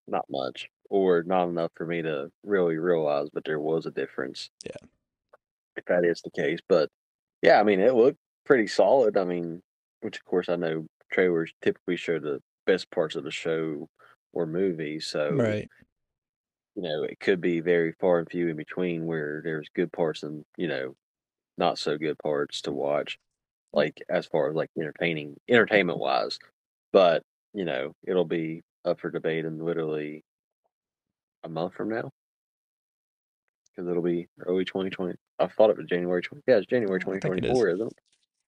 not 0.07 0.25
much, 0.31 0.69
or 0.91 1.23
not 1.23 1.49
enough 1.49 1.73
for 1.75 1.87
me 1.87 2.03
to 2.03 2.31
really 2.45 2.77
realize 2.77 3.29
but 3.33 3.45
there 3.45 3.61
was 3.61 3.87
a 3.87 3.91
difference. 3.91 4.51
Yeah. 4.65 4.87
If 5.77 5.85
that 5.87 6.05
is 6.05 6.21
the 6.23 6.31
case. 6.31 6.61
But 6.69 6.91
yeah, 7.43 7.61
I 7.61 7.65
mean, 7.65 7.81
it 7.81 7.95
looked 7.95 8.19
pretty 8.45 8.67
solid. 8.67 9.17
I 9.17 9.25
mean, 9.25 9.63
which 10.03 10.19
of 10.19 10.25
course 10.25 10.49
I 10.49 10.57
know 10.57 10.87
trailers 11.13 11.53
typically 11.63 11.97
show 11.97 12.19
the 12.19 12.41
best 12.67 12.91
parts 12.91 13.17
of 13.17 13.25
the 13.25 13.31
show 13.31 13.89
or 14.33 14.47
movie, 14.47 15.01
so 15.01 15.31
Right. 15.37 15.69
you 16.75 16.83
know 16.83 17.03
it 17.03 17.19
could 17.21 17.41
be 17.41 17.61
very 17.61 17.93
far 18.01 18.19
and 18.19 18.29
few 18.31 18.49
in 18.49 18.57
between 18.57 19.07
where 19.07 19.41
there's 19.43 19.69
good 19.75 19.93
parts 19.93 20.23
and 20.23 20.45
you 20.57 20.69
know 20.69 20.95
not 21.59 21.79
so 21.79 21.99
good 21.99 22.19
parts 22.19 22.63
to 22.63 22.73
watch, 22.73 23.19
like 23.73 24.03
as 24.11 24.27
far 24.27 24.51
as 24.51 24.57
like 24.57 24.71
entertaining 24.79 25.37
entertainment 25.49 25.99
wise. 26.01 26.39
But 26.93 27.23
you 27.55 27.65
know 27.67 27.95
it'll 28.07 28.27
be 28.27 28.63
up 28.85 29.01
for 29.01 29.11
debate 29.11 29.45
in 29.47 29.59
literally 29.61 30.25
a 31.45 31.49
month 31.49 31.75
from 31.75 31.89
now 31.89 32.11
because 33.77 33.91
it'll 33.91 34.03
be 34.03 34.29
early 34.41 34.65
2020. 34.65 35.15
I 35.39 35.47
thought 35.47 35.71
it 35.71 35.77
was 35.77 35.87
January 35.87 36.23
20. 36.23 36.43
Yeah, 36.47 36.57
it's 36.57 36.67
January 36.67 37.01
I 37.01 37.05
think 37.05 37.17
it 37.17 37.21
2024, 37.43 37.69
isn't 37.69 37.87
it? 37.89 37.99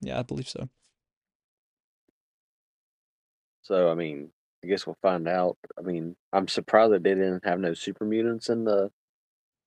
Yeah, 0.01 0.19
I 0.19 0.23
believe 0.23 0.49
so. 0.49 0.69
So 3.63 3.91
I 3.91 3.95
mean, 3.95 4.31
I 4.65 4.69
guess 4.69 4.87
we'll 4.87 4.97
find 5.03 5.29
out. 5.29 5.59
I 5.79 5.83
mean, 5.83 6.17
I'm 6.33 6.49
surprised 6.49 6.93
that 6.93 7.03
they 7.03 7.15
didn't 7.15 7.45
have 7.45 7.61
no 7.61 7.75
super 7.75 8.05
mutants 8.05 8.49
in 8.49 8.65
the 8.65 8.91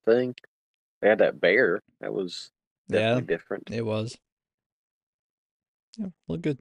thing. 0.06 0.36
They 1.02 1.10
had 1.10 1.20
that 1.20 1.40
bear. 1.40 1.82
That 2.00 2.14
was 2.14 2.52
Yeah, 2.88 3.20
different. 3.20 3.70
it 3.72 3.86
was. 3.86 4.18
Yeah, 5.98 6.08
look 6.28 6.42
good. 6.42 6.60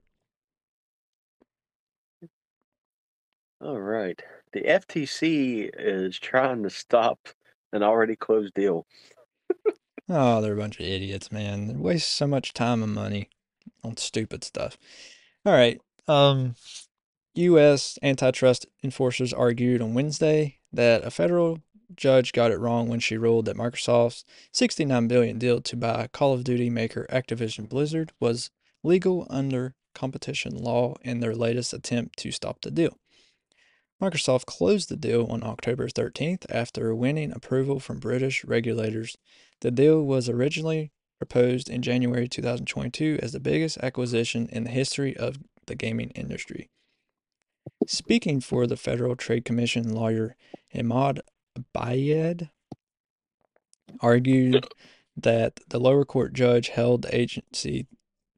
All 3.60 3.80
right. 3.80 4.20
The 4.52 4.62
FTC 4.62 5.70
is 5.74 6.18
trying 6.18 6.62
to 6.62 6.70
stop 6.70 7.28
an 7.72 7.82
already 7.82 8.16
closed 8.16 8.54
deal. 8.54 8.86
Oh, 10.12 10.40
they're 10.40 10.54
a 10.54 10.56
bunch 10.56 10.80
of 10.80 10.86
idiots, 10.86 11.30
man. 11.30 11.68
They 11.68 11.76
waste 11.76 12.10
so 12.10 12.26
much 12.26 12.52
time 12.52 12.82
and 12.82 12.92
money 12.92 13.28
on 13.84 13.96
stupid 13.96 14.42
stuff. 14.42 14.76
All 15.46 15.52
right. 15.52 15.80
Um, 16.08 16.56
U.S. 17.34 17.96
antitrust 18.02 18.66
enforcers 18.82 19.32
argued 19.32 19.80
on 19.80 19.94
Wednesday 19.94 20.58
that 20.72 21.04
a 21.04 21.12
federal 21.12 21.60
judge 21.94 22.32
got 22.32 22.50
it 22.50 22.58
wrong 22.58 22.88
when 22.88 22.98
she 22.98 23.16
ruled 23.16 23.44
that 23.44 23.56
Microsoft's 23.56 24.24
69 24.52 25.06
billion 25.06 25.38
deal 25.38 25.60
to 25.60 25.76
buy 25.76 26.08
Call 26.12 26.34
of 26.34 26.42
Duty 26.44 26.70
maker 26.70 27.06
Activision 27.10 27.68
Blizzard 27.68 28.12
was 28.18 28.50
legal 28.82 29.26
under 29.30 29.74
competition 29.94 30.56
law 30.56 30.94
in 31.02 31.20
their 31.20 31.34
latest 31.34 31.72
attempt 31.72 32.18
to 32.18 32.32
stop 32.32 32.60
the 32.62 32.70
deal. 32.70 32.96
Microsoft 34.00 34.46
closed 34.46 34.88
the 34.88 34.96
deal 34.96 35.26
on 35.28 35.42
October 35.42 35.86
13th 35.88 36.46
after 36.48 36.94
winning 36.94 37.32
approval 37.32 37.78
from 37.78 37.98
British 37.98 38.44
regulators. 38.44 39.18
The 39.60 39.70
deal 39.70 40.02
was 40.02 40.28
originally 40.28 40.90
proposed 41.18 41.68
in 41.68 41.82
January 41.82 42.26
2022 42.26 43.18
as 43.22 43.32
the 43.32 43.40
biggest 43.40 43.76
acquisition 43.78 44.48
in 44.50 44.64
the 44.64 44.70
history 44.70 45.14
of 45.14 45.38
the 45.66 45.74
gaming 45.74 46.10
industry. 46.10 46.70
Speaking 47.86 48.40
for 48.40 48.66
the 48.66 48.76
Federal 48.76 49.16
Trade 49.16 49.44
Commission 49.44 49.94
lawyer 49.94 50.34
Imad 50.74 51.20
Abyad 51.54 52.48
argued 54.00 54.66
that 55.14 55.60
the 55.68 55.78
lower 55.78 56.06
court 56.06 56.32
judge 56.32 56.68
held 56.68 57.02
the 57.02 57.14
agency 57.14 57.86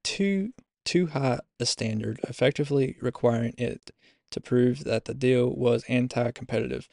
too 0.03 0.53
too 0.85 1.07
high 1.07 1.39
a 1.61 1.67
standard, 1.67 2.19
effectively 2.29 2.97
requiring 3.01 3.55
it 3.57 3.93
to 4.33 4.41
prove 4.41 4.85
that 4.85 5.05
the 5.05 5.15
deal 5.15 5.49
was 5.51 5.85
anti-competitive. 5.89 6.89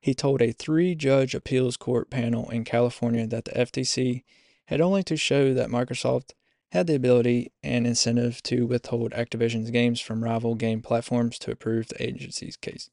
He 0.00 0.14
told 0.14 0.42
a 0.42 0.52
three-judge 0.52 1.34
appeals 1.34 1.76
court 1.76 2.10
panel 2.10 2.50
in 2.50 2.64
California 2.64 3.26
that 3.26 3.46
the 3.46 3.52
FTC 3.52 4.22
had 4.66 4.80
only 4.80 5.02
to 5.04 5.16
show 5.16 5.54
that 5.54 5.70
Microsoft 5.70 6.30
had 6.72 6.86
the 6.86 6.94
ability 6.94 7.52
and 7.62 7.86
incentive 7.86 8.42
to 8.42 8.66
withhold 8.66 9.12
Activision's 9.12 9.70
games 9.70 10.00
from 10.00 10.24
rival 10.24 10.54
game 10.54 10.82
platforms 10.82 11.38
to 11.38 11.50
approve 11.50 11.88
the 11.88 12.02
agency's 12.02 12.56
case. 12.56 12.90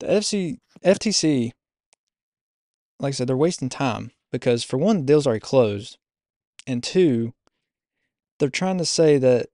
The 0.00 0.06
FC, 0.06 0.58
FTC, 0.84 1.50
like 3.00 3.08
I 3.08 3.12
said, 3.12 3.26
they're 3.26 3.36
wasting 3.36 3.68
time 3.68 4.12
because 4.30 4.62
for 4.62 4.78
one, 4.78 4.98
the 4.98 5.02
deal's 5.02 5.26
already 5.26 5.40
closed, 5.40 5.98
and 6.66 6.82
two, 6.82 7.34
they're 8.38 8.48
trying 8.48 8.78
to 8.78 8.84
say 8.84 9.18
that 9.18 9.48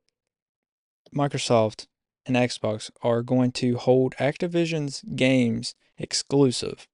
Microsoft 1.15 1.87
and 2.27 2.37
Xbox 2.37 2.91
are 3.03 3.23
going 3.23 3.53
to 3.53 3.77
hold 3.77 4.15
Activision's 4.17 5.03
games 5.15 5.75
exclusive 5.99 6.87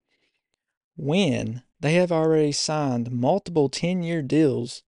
when 0.97 1.63
they 1.81 1.95
have 1.95 2.13
already 2.13 2.53
signed 2.53 3.11
multiple 3.11 3.69
10 3.69 4.03
year 4.03 4.23
deals 4.23 4.83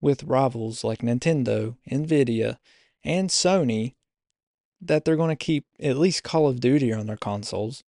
with 0.00 0.24
rivals 0.24 0.84
like 0.84 0.98
Nintendo, 1.00 1.76
Nvidia, 1.90 2.58
and 3.04 3.30
Sony 3.30 3.94
that 4.80 5.04
they're 5.04 5.16
going 5.16 5.34
to 5.34 5.44
keep 5.44 5.64
at 5.80 5.96
least 5.96 6.24
Call 6.24 6.48
of 6.48 6.60
Duty 6.60 6.92
on 6.92 7.06
their 7.06 7.16
consoles. 7.16 7.84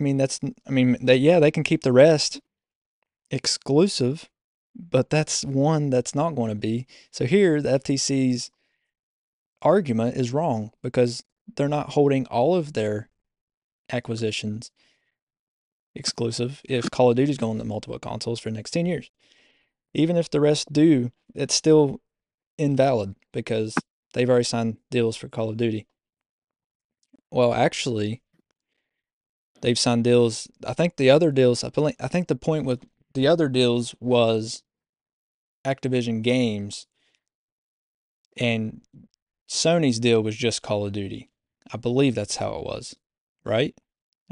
I 0.00 0.02
mean, 0.02 0.16
that's, 0.16 0.40
I 0.66 0.70
mean, 0.70 0.96
they, 1.00 1.16
yeah, 1.16 1.38
they 1.38 1.50
can 1.50 1.62
keep 1.62 1.82
the 1.82 1.92
rest 1.92 2.40
exclusive, 3.30 4.28
but 4.74 5.10
that's 5.10 5.44
one 5.44 5.90
that's 5.90 6.14
not 6.14 6.34
going 6.34 6.48
to 6.48 6.56
be. 6.56 6.86
So 7.12 7.26
here, 7.26 7.62
the 7.62 7.78
FTC's 7.78 8.50
argument 9.64 10.16
is 10.16 10.32
wrong 10.32 10.70
because 10.82 11.24
they're 11.56 11.68
not 11.68 11.90
holding 11.90 12.26
all 12.26 12.54
of 12.54 12.74
their 12.74 13.08
acquisitions 13.90 14.70
exclusive 15.94 16.60
if 16.64 16.90
Call 16.90 17.10
of 17.10 17.16
Duty 17.16 17.30
is 17.32 17.38
going 17.38 17.58
to 17.58 17.64
multiple 17.64 17.98
consoles 17.98 18.40
for 18.40 18.50
the 18.50 18.56
next 18.56 18.70
10 18.72 18.86
years. 18.86 19.10
Even 19.94 20.16
if 20.16 20.30
the 20.30 20.40
rest 20.40 20.72
do, 20.72 21.12
it's 21.34 21.54
still 21.54 22.00
invalid 22.58 23.14
because 23.32 23.74
they've 24.12 24.28
already 24.28 24.44
signed 24.44 24.76
deals 24.90 25.16
for 25.16 25.28
Call 25.28 25.50
of 25.50 25.56
Duty. 25.56 25.86
Well, 27.30 27.54
actually, 27.54 28.22
they've 29.60 29.78
signed 29.78 30.04
deals. 30.04 30.48
I 30.66 30.72
think 30.72 30.96
the 30.96 31.10
other 31.10 31.30
deals, 31.30 31.64
I 31.64 31.70
think 31.70 32.28
the 32.28 32.36
point 32.36 32.64
with 32.64 32.86
the 33.14 33.26
other 33.26 33.48
deals 33.48 33.94
was 34.00 34.62
Activision 35.64 36.22
Games 36.22 36.86
and 38.36 38.80
Sony's 39.54 40.00
deal 40.00 40.20
was 40.20 40.36
just 40.36 40.62
Call 40.62 40.84
of 40.84 40.92
Duty. 40.92 41.30
I 41.72 41.76
believe 41.76 42.16
that's 42.16 42.36
how 42.36 42.56
it 42.56 42.64
was, 42.64 42.96
right? 43.44 43.72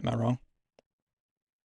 Am 0.02 0.08
I 0.08 0.16
wrong? 0.16 0.38
I 0.78 0.82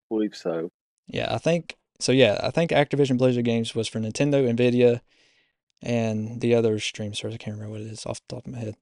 believe 0.09 0.35
so. 0.35 0.69
Yeah, 1.07 1.33
I 1.33 1.39
think 1.39 1.75
so. 1.99 2.11
Yeah, 2.11 2.39
I 2.43 2.51
think 2.51 2.69
Activision 2.69 3.17
Blizzard 3.17 3.45
Games 3.45 3.73
was 3.73 3.87
for 3.87 3.99
Nintendo, 3.99 4.47
Nvidia, 4.47 5.01
and 5.81 6.39
the 6.39 6.53
other 6.53 6.77
stream 6.79 7.15
service. 7.15 7.35
I 7.35 7.37
can't 7.37 7.55
remember 7.55 7.73
what 7.73 7.81
it 7.81 7.91
is 7.91 8.05
off 8.05 8.21
the 8.27 8.35
top 8.35 8.45
of 8.45 8.53
my 8.53 8.59
head. 8.59 8.75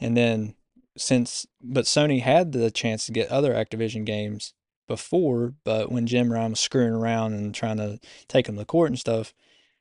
And 0.00 0.16
then 0.16 0.56
since, 0.96 1.46
but 1.62 1.84
Sony 1.84 2.20
had 2.20 2.50
the 2.50 2.70
chance 2.72 3.06
to 3.06 3.12
get 3.12 3.28
other 3.28 3.54
Activision 3.54 4.04
games 4.04 4.54
before, 4.88 5.54
but 5.62 5.92
when 5.92 6.08
Jim 6.08 6.32
Ryan 6.32 6.50
was 6.50 6.60
screwing 6.60 6.94
around 6.94 7.34
and 7.34 7.54
trying 7.54 7.76
to 7.76 8.00
take 8.26 8.46
them 8.46 8.56
to 8.56 8.64
court 8.64 8.90
and 8.90 8.98
stuff, 8.98 9.32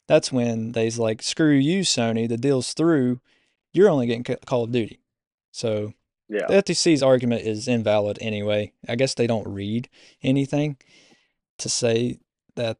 that's 0.07 0.31
when 0.31 0.73
they's 0.73 0.99
like, 0.99 1.23
screw 1.23 1.55
you, 1.55 1.81
Sony, 1.81 2.29
the 2.29 2.37
deal's 2.37 2.73
through. 2.73 3.21
You're 3.73 3.89
only 3.89 4.07
getting 4.07 4.23
Call 4.23 4.63
of 4.63 4.71
Duty. 4.71 4.99
So 5.51 5.93
yeah. 6.27 6.45
the 6.47 6.55
FTC's 6.55 7.03
argument 7.03 7.41
is 7.41 7.67
invalid 7.67 8.17
anyway. 8.21 8.73
I 8.87 8.95
guess 8.95 9.13
they 9.13 9.27
don't 9.27 9.47
read 9.47 9.89
anything 10.23 10.77
to 11.59 11.69
say 11.69 12.19
that. 12.55 12.77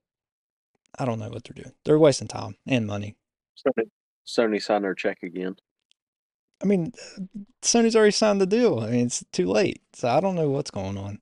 I 0.97 1.05
don't 1.05 1.19
know 1.19 1.29
what 1.29 1.43
they're 1.43 1.63
doing. 1.63 1.75
They're 1.85 1.99
wasting 1.99 2.27
time 2.27 2.57
and 2.67 2.85
money. 2.85 3.15
Sony, 3.57 3.89
Sony 4.27 4.61
signed 4.61 4.83
their 4.83 4.95
check 4.95 5.19
again. 5.23 5.55
I 6.61 6.65
mean, 6.65 6.91
Sony's 7.61 7.95
already 7.95 8.11
signed 8.11 8.41
the 8.41 8.45
deal. 8.45 8.79
I 8.79 8.89
mean, 8.89 9.05
it's 9.05 9.23
too 9.31 9.47
late. 9.47 9.81
So 9.93 10.09
I 10.09 10.19
don't 10.19 10.35
know 10.35 10.49
what's 10.49 10.71
going 10.71 10.97
on. 10.97 11.19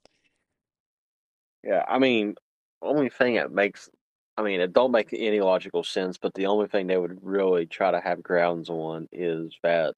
Yeah, 1.63 1.84
I 1.88 1.99
mean, 1.99 2.36
only 2.82 3.10
thing 3.10 3.36
that 3.36 3.51
makes, 3.51 3.89
I 4.38 4.43
mean, 4.43 4.62
it 4.62 4.73
don't 4.73 4.91
make 4.91 5.10
any 5.13 5.41
logical 5.41 5.84
sense. 5.84 6.17
But 6.17 6.34
the 6.36 6.45
only 6.45 6.67
thing 6.67 6.88
they 6.88 6.97
would 6.97 7.19
really 7.21 7.65
try 7.65 7.91
to 7.91 8.00
have 8.00 8.21
grounds 8.21 8.69
on 8.69 9.08
is 9.12 9.58
that, 9.63 9.95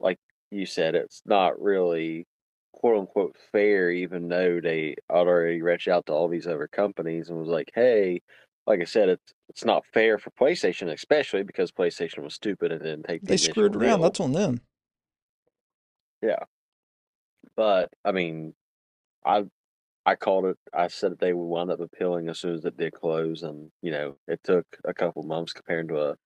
like 0.00 0.18
you 0.50 0.66
said, 0.66 0.94
it's 0.94 1.22
not 1.26 1.60
really 1.60 2.26
quote 2.72 2.98
unquote 2.98 3.36
fair, 3.52 3.90
even 3.90 4.28
though 4.28 4.60
they 4.60 4.96
already 5.10 5.60
reached 5.60 5.88
out 5.88 6.06
to 6.06 6.12
all 6.12 6.28
these 6.28 6.46
other 6.46 6.68
companies 6.68 7.28
and 7.28 7.38
was 7.38 7.48
like, 7.48 7.70
hey, 7.74 8.22
like 8.66 8.80
I 8.80 8.84
said, 8.84 9.08
it's 9.10 9.34
it's 9.48 9.64
not 9.64 9.84
fair 9.92 10.16
for 10.18 10.30
PlayStation, 10.30 10.92
especially 10.92 11.42
because 11.42 11.72
PlayStation 11.72 12.22
was 12.22 12.34
stupid 12.34 12.72
and 12.72 12.82
didn't 12.82 13.04
take. 13.04 13.20
The 13.22 13.28
they 13.28 13.36
screwed 13.36 13.76
around. 13.76 13.98
Deal. 13.98 14.02
That's 14.02 14.20
on 14.20 14.32
them. 14.32 14.60
Yeah, 16.22 16.44
but 17.56 17.90
I 18.04 18.12
mean, 18.12 18.54
I 19.24 19.44
I 20.10 20.16
called 20.16 20.46
it. 20.46 20.58
I 20.74 20.88
said 20.88 21.12
that 21.12 21.20
they 21.20 21.32
would 21.32 21.44
wind 21.44 21.70
up 21.70 21.78
appealing 21.78 22.28
as 22.28 22.40
soon 22.40 22.54
as 22.56 22.64
it 22.64 22.76
did 22.76 22.94
close, 22.94 23.44
and 23.44 23.70
you 23.80 23.92
know, 23.92 24.16
it 24.26 24.40
took 24.42 24.66
a 24.84 24.92
couple 24.92 25.22
months 25.22 25.52
compared 25.52 25.88
to 25.88 26.00
a. 26.00 26.16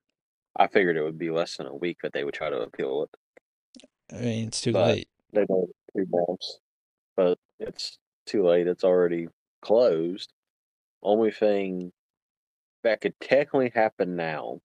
I 0.57 0.69
figured 0.69 0.97
it 0.97 1.03
would 1.03 1.19
be 1.19 1.31
less 1.31 1.59
than 1.59 1.67
a 1.67 1.75
week 1.75 1.99
that 2.03 2.15
they 2.15 2.25
would 2.25 2.33
try 2.33 2.49
to 2.49 2.61
appeal 2.61 3.03
it. 3.03 3.85
I 4.11 4.21
mean, 4.21 4.49
it's 4.49 4.63
too 4.63 4.73
but 4.73 4.87
late. 4.87 5.09
They 5.35 5.45
don't 5.45 5.71
two 5.95 6.07
months, 6.09 6.61
but 7.15 7.39
it's 7.61 7.99
too 8.25 8.43
late. 8.47 8.67
It's 8.69 8.85
already 8.85 9.29
closed. 9.61 10.33
Only 11.03 11.31
thing 11.31 11.93
that 12.85 13.03
could 13.03 13.21
technically 13.21 13.71
happen 13.75 14.17
now 14.17 14.61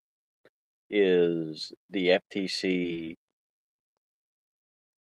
is 0.89 1.73
the 1.89 2.21
FTC 2.31 3.17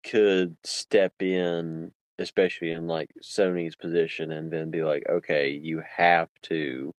could 0.03 0.57
step 0.65 1.13
in, 1.21 1.93
especially 2.19 2.71
in 2.71 2.85
like 2.85 3.09
Sony's 3.23 3.75
position, 3.75 4.31
and 4.31 4.51
then 4.51 4.69
be 4.69 4.83
like, 4.83 5.03
okay, 5.09 5.49
you 5.49 5.81
have 5.97 6.29
to 6.43 6.93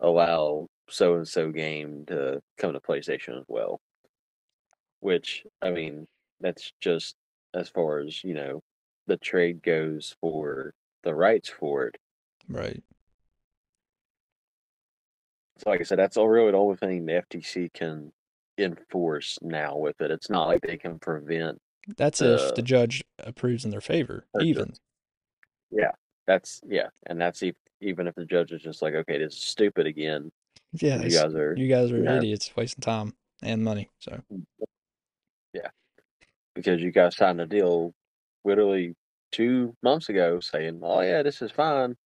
allow 0.00 0.68
so 0.88 1.16
and 1.16 1.26
so 1.26 1.50
game 1.50 2.04
to 2.06 2.40
come 2.58 2.72
to 2.74 2.80
PlayStation 2.80 3.38
as 3.38 3.44
well. 3.48 3.80
Which, 5.00 5.44
I 5.62 5.70
mean, 5.70 6.06
that's 6.40 6.72
just 6.80 7.16
as 7.54 7.68
far 7.68 8.00
as, 8.00 8.22
you 8.22 8.34
know, 8.34 8.62
the 9.06 9.16
trade 9.16 9.62
goes 9.62 10.14
for 10.20 10.74
the 11.02 11.14
rights 11.14 11.48
for 11.48 11.86
it. 11.86 11.96
Right. 12.48 12.82
So, 15.58 15.70
like 15.70 15.80
I 15.80 15.84
said, 15.84 15.98
that's 15.98 16.16
all 16.16 16.28
really 16.28 16.52
the 16.52 16.58
only 16.58 16.76
thing 16.76 17.04
the 17.06 17.22
FTC 17.28 17.72
can 17.72 18.12
enforce 18.58 19.38
now 19.42 19.76
with 19.76 20.00
it. 20.00 20.10
It's 20.10 20.30
not 20.30 20.46
like 20.46 20.62
they 20.62 20.76
can 20.76 20.98
prevent. 20.98 21.58
That's 21.96 22.20
if 22.20 22.54
the 22.54 22.62
judge 22.62 23.02
approves 23.18 23.64
in 23.64 23.70
their 23.70 23.80
favor, 23.80 24.26
even. 24.40 24.74
Yeah, 25.70 25.92
that's 26.26 26.60
yeah, 26.66 26.88
and 27.06 27.20
that's 27.20 27.42
if, 27.42 27.54
even 27.80 28.06
if 28.06 28.14
the 28.14 28.24
judge 28.24 28.52
is 28.52 28.62
just 28.62 28.82
like, 28.82 28.94
okay, 28.94 29.18
this 29.18 29.34
is 29.34 29.40
stupid 29.40 29.86
again. 29.86 30.30
Yeah, 30.72 31.02
you 31.02 31.10
guys 31.10 31.34
are 31.34 31.54
you 31.56 31.68
guys 31.68 31.90
are 31.90 31.98
you 31.98 32.10
idiots, 32.10 32.50
wasting 32.56 32.82
time 32.82 33.14
and 33.42 33.64
money. 33.64 33.88
So. 33.98 34.20
Mm, 34.32 34.44
yeah, 35.54 35.68
because 36.54 36.82
you 36.82 36.90
guys 36.90 37.16
signed 37.16 37.40
a 37.40 37.46
deal 37.46 37.92
literally 38.44 38.94
two 39.32 39.74
months 39.82 40.08
ago 40.08 40.40
saying, 40.40 40.80
"Oh 40.82 41.00
yeah, 41.00 41.22
this 41.22 41.40
is 41.40 41.50
fine," 41.50 41.96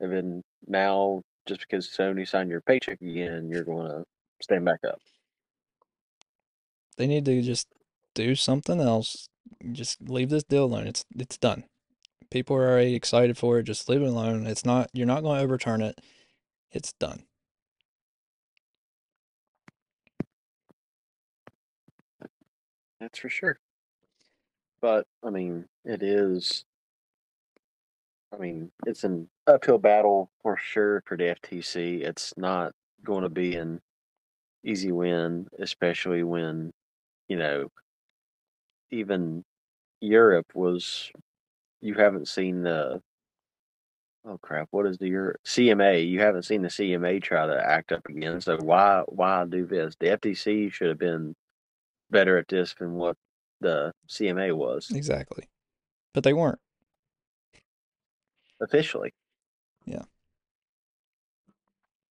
and 0.00 0.12
then 0.12 0.42
now 0.66 1.22
just 1.46 1.60
because 1.60 1.88
Sony 1.88 2.26
signed 2.26 2.50
your 2.50 2.62
paycheck 2.62 3.00
again, 3.00 3.50
you're 3.50 3.64
going 3.64 3.88
to 3.88 4.04
stand 4.40 4.64
back 4.64 4.80
up. 4.86 4.98
They 6.96 7.06
need 7.06 7.24
to 7.26 7.42
just 7.42 7.68
do 8.14 8.34
something 8.34 8.80
else. 8.80 9.28
Just 9.72 10.00
leave 10.02 10.30
this 10.30 10.44
deal 10.44 10.64
alone. 10.64 10.86
It's 10.86 11.04
it's 11.16 11.38
done. 11.38 11.64
People 12.30 12.56
are 12.56 12.68
already 12.68 12.94
excited 12.94 13.38
for 13.38 13.58
it. 13.58 13.64
Just 13.64 13.88
leave 13.88 14.02
it 14.02 14.08
alone. 14.08 14.46
It's 14.46 14.64
not. 14.64 14.90
You're 14.92 15.06
not 15.06 15.22
going 15.22 15.38
to 15.38 15.44
overturn 15.44 15.82
it. 15.82 16.00
It's 16.72 16.92
done. 16.94 17.24
That's 23.00 23.18
for 23.18 23.28
sure. 23.28 23.58
But 24.80 25.06
I 25.22 25.30
mean, 25.30 25.66
it 25.84 26.02
is 26.02 26.64
I 28.34 28.40
mean, 28.40 28.70
it's 28.86 29.04
an 29.04 29.28
uphill 29.46 29.78
battle 29.78 30.30
for 30.42 30.56
sure 30.56 31.02
for 31.06 31.16
the 31.16 31.36
FTC. 31.42 32.02
It's 32.02 32.34
not 32.36 32.72
going 33.04 33.22
to 33.22 33.28
be 33.28 33.56
an 33.56 33.80
easy 34.64 34.90
win, 34.90 35.46
especially 35.58 36.24
when, 36.24 36.72
you 37.28 37.36
know, 37.36 37.70
even 38.90 39.44
Europe 40.00 40.46
was. 40.54 41.10
You 41.80 41.94
haven't 41.94 42.28
seen 42.28 42.62
the. 42.62 43.00
Oh 44.26 44.38
crap! 44.40 44.68
What 44.70 44.86
is 44.86 44.98
the 44.98 45.08
Europe 45.08 45.40
CMA? 45.44 46.08
You 46.08 46.20
haven't 46.20 46.44
seen 46.44 46.62
the 46.62 46.68
CMA 46.68 47.22
try 47.22 47.46
to 47.46 47.62
act 47.62 47.92
up 47.92 48.06
again. 48.08 48.40
So 48.40 48.56
why 48.56 49.02
why 49.06 49.44
do 49.44 49.66
this? 49.66 49.94
The 50.00 50.06
FTC 50.06 50.72
should 50.72 50.88
have 50.88 50.98
been 50.98 51.34
better 52.10 52.38
at 52.38 52.48
this 52.48 52.74
than 52.78 52.94
what 52.94 53.16
the 53.60 53.92
CMA 54.08 54.56
was. 54.56 54.90
Exactly, 54.94 55.48
but 56.14 56.24
they 56.24 56.32
weren't 56.32 56.60
officially. 58.60 59.12
Yeah. 59.84 60.02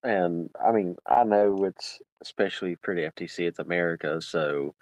And 0.03 0.49
I 0.63 0.71
mean, 0.71 0.97
I 1.07 1.23
know 1.23 1.65
it's 1.65 1.99
especially 2.21 2.77
for 2.81 2.95
the 2.95 3.01
FTC, 3.01 3.47
it's 3.47 3.59
America, 3.59 4.21
so 4.21 4.75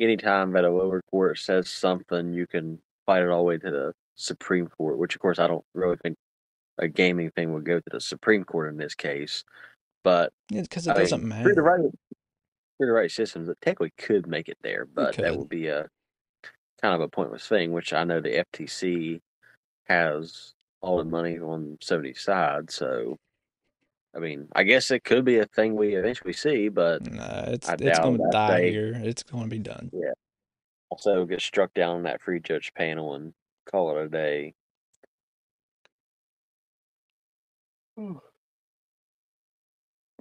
anytime 0.00 0.52
that 0.52 0.64
a 0.64 0.70
lower 0.70 1.02
court 1.10 1.38
says 1.38 1.68
something, 1.68 2.32
you 2.32 2.46
can 2.46 2.78
fight 3.06 3.22
it 3.22 3.28
all 3.28 3.38
the 3.38 3.44
way 3.44 3.58
to 3.58 3.70
the 3.70 3.92
Supreme 4.16 4.66
Court, 4.66 4.98
which 4.98 5.14
of 5.14 5.20
course 5.20 5.38
I 5.38 5.46
don't 5.46 5.64
really 5.74 5.96
think 6.02 6.16
a 6.78 6.88
gaming 6.88 7.30
thing 7.30 7.52
would 7.52 7.64
go 7.64 7.78
to 7.78 7.90
the 7.90 8.00
Supreme 8.00 8.44
Court 8.44 8.68
in 8.68 8.76
this 8.76 8.94
case. 8.94 9.44
But 10.04 10.32
because 10.50 10.86
it 10.86 10.96
I 10.96 11.00
doesn't 11.00 11.20
mean, 11.20 11.30
matter. 11.30 11.62
Right, 11.62 11.80
for 12.78 12.86
the 12.86 12.92
right 12.92 13.10
systems, 13.10 13.48
it 13.48 13.58
technically 13.62 13.92
could 13.98 14.26
make 14.26 14.48
it 14.48 14.58
there, 14.62 14.86
but 14.86 15.16
that 15.16 15.36
would 15.36 15.48
be 15.48 15.68
a 15.68 15.88
kind 16.80 16.94
of 16.94 17.00
a 17.00 17.08
pointless 17.08 17.46
thing. 17.48 17.72
Which 17.72 17.92
I 17.92 18.04
know 18.04 18.20
the 18.20 18.44
FTC 18.52 19.20
has 19.86 20.52
all 20.82 20.98
the 20.98 21.04
money 21.04 21.38
on 21.38 21.78
Sony's 21.82 22.20
side, 22.20 22.70
so 22.70 23.16
I 24.16 24.18
mean, 24.18 24.48
I 24.56 24.62
guess 24.62 24.90
it 24.90 25.04
could 25.04 25.24
be 25.26 25.38
a 25.40 25.44
thing 25.46 25.76
we 25.76 25.94
eventually 25.94 26.32
see, 26.32 26.68
but 26.70 27.02
Nah, 27.12 27.44
it's 27.48 27.68
it's 27.68 27.98
going 27.98 28.16
to 28.18 28.28
die 28.32 28.60
they- 28.62 28.70
here. 28.72 28.92
It's 28.96 29.22
going 29.22 29.44
to 29.44 29.50
be 29.50 29.58
done. 29.58 29.90
Yeah. 29.92 30.12
Also 30.88 31.26
get 31.26 31.40
struck 31.42 31.74
down 31.74 31.96
on 31.96 32.02
that 32.04 32.22
free 32.22 32.40
judge 32.40 32.72
panel 32.74 33.14
and 33.14 33.34
call 33.70 33.96
it 33.98 34.04
a 34.04 34.08
day. 34.08 34.54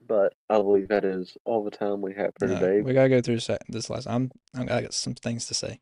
But 0.08 0.34
I 0.50 0.58
believe 0.58 0.90
that 0.90 1.04
is 1.04 1.36
all 1.46 1.64
the 1.64 1.72
time 1.72 2.02
we 2.02 2.14
have 2.16 2.32
for 2.38 2.48
No, 2.48 2.60
today. 2.60 2.82
we 2.82 2.94
gotta 2.94 3.10
go 3.10 3.22
through 3.22 3.36
this, 3.36 3.50
this 3.70 3.90
last. 3.90 4.08
I'm 4.08 4.32
I 4.54 4.66
got 4.82 4.94
some 4.94 5.16
things 5.16 5.48
to 5.48 5.54
say. 5.54 5.80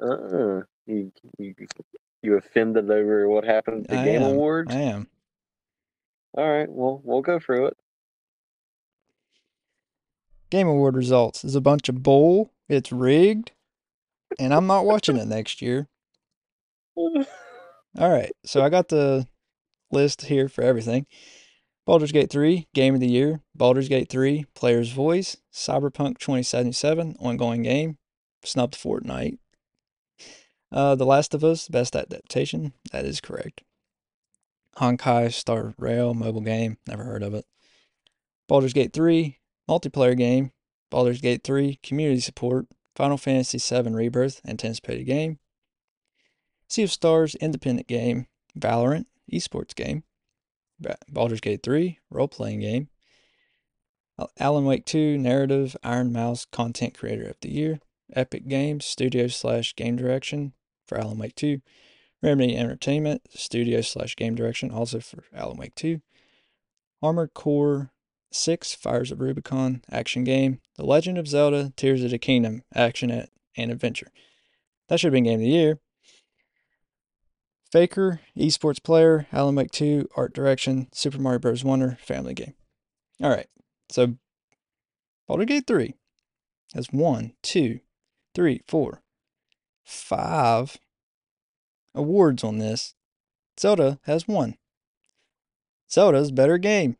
Uh-uh. 0.00 0.62
You, 0.86 1.10
you 1.38 1.54
you 2.22 2.36
offended 2.36 2.90
over 2.90 3.28
what 3.28 3.44
happened 3.44 3.86
at 3.86 3.90
the 3.90 3.98
I 3.98 4.04
Game 4.04 4.22
am. 4.22 4.30
Awards? 4.34 4.72
I 4.74 4.78
am. 4.80 5.08
All 6.36 6.48
right, 6.48 6.68
well 6.68 7.00
we'll 7.04 7.22
go 7.22 7.38
through 7.38 7.66
it. 7.66 7.76
Game 10.50 10.68
Award 10.68 10.94
results 10.94 11.44
is 11.44 11.54
a 11.54 11.60
bunch 11.60 11.88
of 11.88 12.02
bull. 12.02 12.52
It's 12.68 12.92
rigged, 12.92 13.52
and 14.38 14.52
I'm 14.52 14.66
not 14.66 14.84
watching 14.84 15.16
it 15.16 15.26
next 15.28 15.62
year. 15.62 15.88
All 16.96 17.24
right, 18.10 18.32
so 18.44 18.62
I 18.62 18.68
got 18.68 18.88
the 18.88 19.26
list 19.90 20.22
here 20.22 20.48
for 20.48 20.62
everything. 20.62 21.06
Baldur's 21.86 22.12
Gate 22.12 22.30
3, 22.30 22.66
Game 22.74 22.94
of 22.94 23.00
the 23.00 23.08
Year. 23.08 23.40
Baldur's 23.54 23.88
Gate 23.88 24.08
3, 24.08 24.44
Player's 24.54 24.90
Voice. 24.90 25.36
Cyberpunk 25.52 26.18
2077, 26.18 27.16
Ongoing 27.20 27.62
Game. 27.62 27.96
Snubbed 28.44 28.74
Fortnite. 28.74 29.38
Uh, 30.72 30.96
the 30.96 31.06
Last 31.06 31.32
of 31.32 31.44
Us, 31.44 31.68
Best 31.68 31.94
Adaptation. 31.94 32.72
That 32.90 33.04
is 33.04 33.20
correct. 33.20 33.62
Honkai 34.78 35.32
Star 35.32 35.74
Rail, 35.78 36.14
mobile 36.14 36.40
game. 36.40 36.78
Never 36.86 37.04
heard 37.04 37.22
of 37.22 37.34
it. 37.34 37.44
Baldur's 38.48 38.72
Gate 38.72 38.92
3, 38.92 39.38
multiplayer 39.68 40.16
game. 40.16 40.52
Baldur's 40.90 41.20
Gate 41.20 41.42
3, 41.42 41.78
community 41.82 42.20
support. 42.20 42.66
Final 42.94 43.16
Fantasy 43.16 43.58
VII 43.58 43.90
Rebirth, 43.90 44.40
anticipated 44.46 45.04
game. 45.04 45.38
Sea 46.68 46.84
of 46.84 46.92
Stars, 46.92 47.34
independent 47.36 47.88
game. 47.88 48.26
Valorant, 48.58 49.06
esports 49.32 49.74
game. 49.74 50.04
Ba- 50.80 50.98
Baldur's 51.08 51.40
Gate 51.40 51.62
3, 51.62 51.98
role 52.10 52.28
playing 52.28 52.60
game. 52.60 52.88
Alan 54.38 54.64
Wake 54.64 54.86
2, 54.86 55.18
narrative, 55.18 55.76
Ironmouse, 55.82 56.46
content 56.46 56.96
creator 56.96 57.28
of 57.28 57.36
the 57.40 57.50
year. 57.50 57.80
Epic 58.14 58.48
Games, 58.48 58.86
studio 58.86 59.26
slash 59.26 59.74
game 59.74 59.96
direction 59.96 60.52
for 60.86 60.98
Alan 60.98 61.18
Wake 61.18 61.34
2. 61.34 61.60
Remedy 62.26 62.56
Entertainment, 62.56 63.22
studio 63.30 63.80
slash 63.82 64.16
game 64.16 64.34
direction, 64.34 64.72
also 64.72 64.98
for 64.98 65.22
Alan 65.32 65.58
Wake 65.58 65.76
2. 65.76 66.00
Armored 67.00 67.34
Core 67.34 67.92
6, 68.32 68.74
Fires 68.74 69.12
of 69.12 69.20
Rubicon, 69.20 69.82
action 69.92 70.24
game. 70.24 70.60
The 70.76 70.84
Legend 70.84 71.18
of 71.18 71.28
Zelda, 71.28 71.72
Tears 71.76 72.02
of 72.02 72.10
the 72.10 72.18
Kingdom, 72.18 72.64
action 72.74 73.28
and 73.56 73.70
adventure. 73.70 74.08
That 74.88 74.98
should 74.98 75.06
have 75.06 75.12
been 75.12 75.22
game 75.22 75.34
of 75.34 75.40
the 75.40 75.46
year. 75.46 75.78
Faker, 77.70 78.20
esports 78.36 78.82
player, 78.82 79.28
Alan 79.32 79.54
Wake 79.54 79.70
2, 79.70 80.08
art 80.16 80.34
direction, 80.34 80.88
Super 80.92 81.18
Mario 81.18 81.38
Bros. 81.38 81.62
Wonder, 81.62 81.96
family 82.00 82.34
game. 82.34 82.54
All 83.22 83.30
right, 83.30 83.46
so 83.88 84.16
Baldur's 85.28 85.46
Gate 85.46 85.68
3 85.68 85.94
has 86.74 86.88
one, 86.90 87.34
two, 87.44 87.78
three, 88.34 88.62
four, 88.66 89.02
five 89.84 90.76
awards 91.96 92.44
on 92.44 92.58
this. 92.58 92.94
Zelda 93.58 93.98
has 94.04 94.28
won. 94.28 94.56
Zelda's 95.90 96.30
better 96.30 96.58
game. 96.58 96.96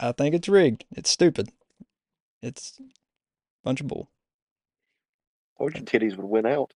I 0.00 0.12
think 0.12 0.34
it's 0.34 0.48
rigged. 0.48 0.84
It's 0.92 1.10
stupid. 1.10 1.50
It's 2.42 2.78
a 2.80 2.84
bunch 3.64 3.80
of 3.80 3.88
bull. 3.88 4.08
You 5.60 5.66
titties 5.70 6.16
would 6.16 6.26
win 6.26 6.46
out. 6.46 6.72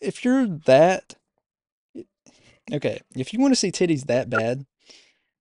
if 0.00 0.24
you're 0.24 0.46
that 0.46 1.16
okay, 2.72 3.00
if 3.16 3.32
you 3.32 3.40
want 3.40 3.52
to 3.52 3.56
see 3.56 3.72
titties 3.72 4.06
that 4.06 4.30
bad, 4.30 4.64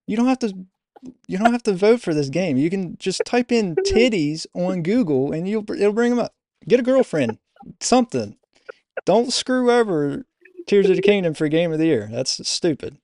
you 0.07 0.17
don't 0.17 0.27
have 0.27 0.39
to 0.39 0.53
you 1.27 1.37
don't 1.37 1.51
have 1.51 1.63
to 1.63 1.73
vote 1.73 2.01
for 2.01 2.13
this 2.13 2.29
game. 2.29 2.57
You 2.57 2.69
can 2.69 2.97
just 2.97 3.21
type 3.25 3.51
in 3.51 3.75
titties 3.87 4.47
on 4.53 4.81
Google 4.81 5.31
and 5.31 5.47
you'll 5.47 5.69
it'll 5.71 5.93
bring 5.93 6.09
them 6.09 6.19
up. 6.19 6.33
Get 6.67 6.79
a 6.79 6.83
girlfriend, 6.83 7.37
something. 7.81 8.37
Don't 9.05 9.33
screw 9.33 9.71
over 9.71 10.23
Tears 10.67 10.89
of 10.89 10.95
the 10.95 11.01
Kingdom 11.01 11.33
for 11.33 11.47
game 11.47 11.71
of 11.71 11.79
the 11.79 11.85
year. 11.85 12.09
That's 12.11 12.47
stupid. 12.47 12.97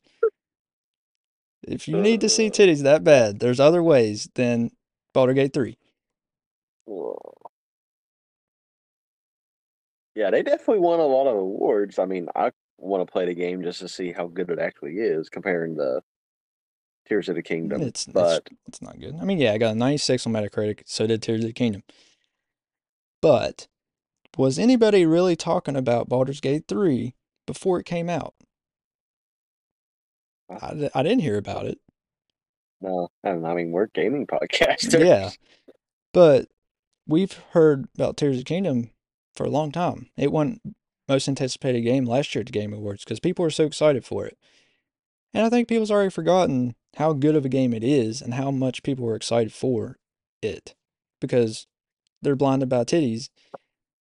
If 1.64 1.88
you 1.88 2.00
need 2.00 2.22
to 2.22 2.30
see 2.30 2.48
uh. 2.48 2.52
titties 2.52 2.84
that 2.84 3.04
bad, 3.04 3.40
there's 3.40 3.60
other 3.60 3.84
ways 3.84 4.30
than 4.36 4.72
Baldur's 5.14 5.36
Gate 5.36 5.54
3. 5.54 5.78
Whoa. 6.86 7.20
Yeah, 10.16 10.32
they 10.32 10.42
definitely 10.42 10.80
won 10.80 11.00
a 11.00 11.06
lot 11.06 11.28
of 11.28 11.36
awards. 11.36 12.00
I 12.00 12.06
mean, 12.06 12.28
I 12.36 12.52
want 12.78 13.06
to 13.06 13.12
play 13.12 13.26
the 13.26 13.34
game 13.34 13.62
just 13.62 13.80
to 13.80 13.88
see 13.88 14.12
how 14.12 14.28
good 14.28 14.50
it 14.50 14.60
actually 14.60 14.94
is, 14.94 15.30
comparing 15.30 15.76
the 15.76 16.02
Tears 17.08 17.30
of 17.30 17.36
the 17.36 17.42
Kingdom. 17.42 17.82
It's, 17.82 18.06
it's 18.06 18.14
but 18.14 18.48
it's 18.68 18.82
not 18.82 19.00
good. 19.00 19.16
I 19.22 19.26
mean, 19.26 19.38
yeah, 19.38 19.54
I 19.54 19.58
got 19.58 19.74
a 19.74 19.76
96 19.76 20.28
on 20.28 20.34
Metacritic, 20.34 20.82
so 20.86 21.08
did 21.08 21.22
Tears 21.22 21.42
of 21.42 21.48
the 21.48 21.54
Kingdom. 21.54 21.84
But 23.22 23.68
was 24.38 24.60
anybody 24.60 25.06
really 25.06 25.36
talking 25.36 25.76
about 25.76 26.10
Baldur's 26.10 26.42
Gate 26.42 26.66
3 26.68 27.16
before 27.46 27.80
it 27.80 27.86
came 27.86 28.10
out? 28.10 28.34
Uh 30.50 30.90
I, 30.94 31.00
I 31.00 31.04
didn't 31.04 31.22
hear 31.22 31.38
about 31.38 31.66
it. 31.66 31.80
no, 32.82 33.10
I, 33.24 33.30
I 33.30 33.54
mean, 33.54 33.72
we're 33.72 33.88
gaming 33.88 34.28
podcasters. 34.32 35.06
Yeah. 35.06 35.32
But 36.14 36.48
we've 37.08 37.34
heard 37.52 37.88
about 37.96 38.18
Tears 38.18 38.40
of 38.40 38.46
Kingdom 38.46 38.92
for 39.36 39.46
a 39.46 39.50
long 39.50 39.72
time. 39.72 40.10
It 40.18 40.32
won 40.32 40.60
most 41.08 41.28
anticipated 41.28 41.82
game 41.82 42.06
last 42.06 42.34
year 42.34 42.42
at 42.42 42.48
the 42.48 42.52
Game 42.52 42.74
Awards 42.74 43.04
because 43.04 43.20
people 43.20 43.44
were 43.44 43.50
so 43.50 43.66
excited 43.66 44.06
for 44.06 44.26
it. 44.26 44.38
And 45.34 45.46
I 45.46 45.50
think 45.50 45.68
people's 45.68 45.92
already 45.92 46.10
forgotten 46.10 46.76
how 46.96 47.14
good 47.14 47.36
of 47.36 47.46
a 47.46 47.50
game 47.50 47.74
it 47.74 47.84
is 47.84 48.22
and 48.22 48.34
how 48.34 48.50
much 48.52 48.84
people 48.84 49.06
were 49.06 49.16
excited 49.16 49.54
for 49.54 49.98
it 50.42 50.76
because 51.22 51.68
they're 52.22 52.36
blinded 52.36 52.70
by 52.70 52.84
titties 52.84 53.30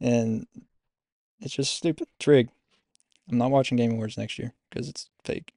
and 0.01 0.47
it's 1.41 1.53
just 1.55 1.73
stupid. 1.75 2.07
Trig. 2.19 2.49
I'm 3.29 3.37
not 3.37 3.51
watching 3.51 3.77
Game 3.77 3.91
Awards 3.93 4.17
next 4.17 4.39
year 4.39 4.53
because 4.69 4.89
it's 4.89 5.09
fake. 5.23 5.53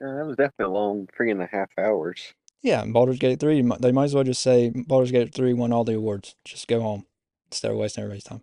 Yeah, 0.00 0.14
that 0.14 0.26
was 0.26 0.36
definitely 0.36 0.64
a 0.66 0.68
long 0.70 1.06
three 1.14 1.30
and 1.30 1.42
a 1.42 1.46
half 1.46 1.70
hours. 1.78 2.32
Yeah, 2.62 2.82
and 2.82 2.92
Baldur's 2.92 3.18
Gate 3.18 3.40
3, 3.40 3.62
they 3.80 3.92
might 3.92 4.04
as 4.04 4.14
well 4.14 4.24
just 4.24 4.42
say 4.42 4.70
Baldur's 4.70 5.10
Gate 5.12 5.32
3 5.34 5.54
won 5.54 5.72
all 5.72 5.84
the 5.84 5.94
awards. 5.94 6.34
Just 6.44 6.68
go 6.68 6.80
home 6.80 7.06
instead 7.46 7.70
of 7.70 7.76
wasting 7.78 8.02
everybody's 8.02 8.24
time. 8.24 8.42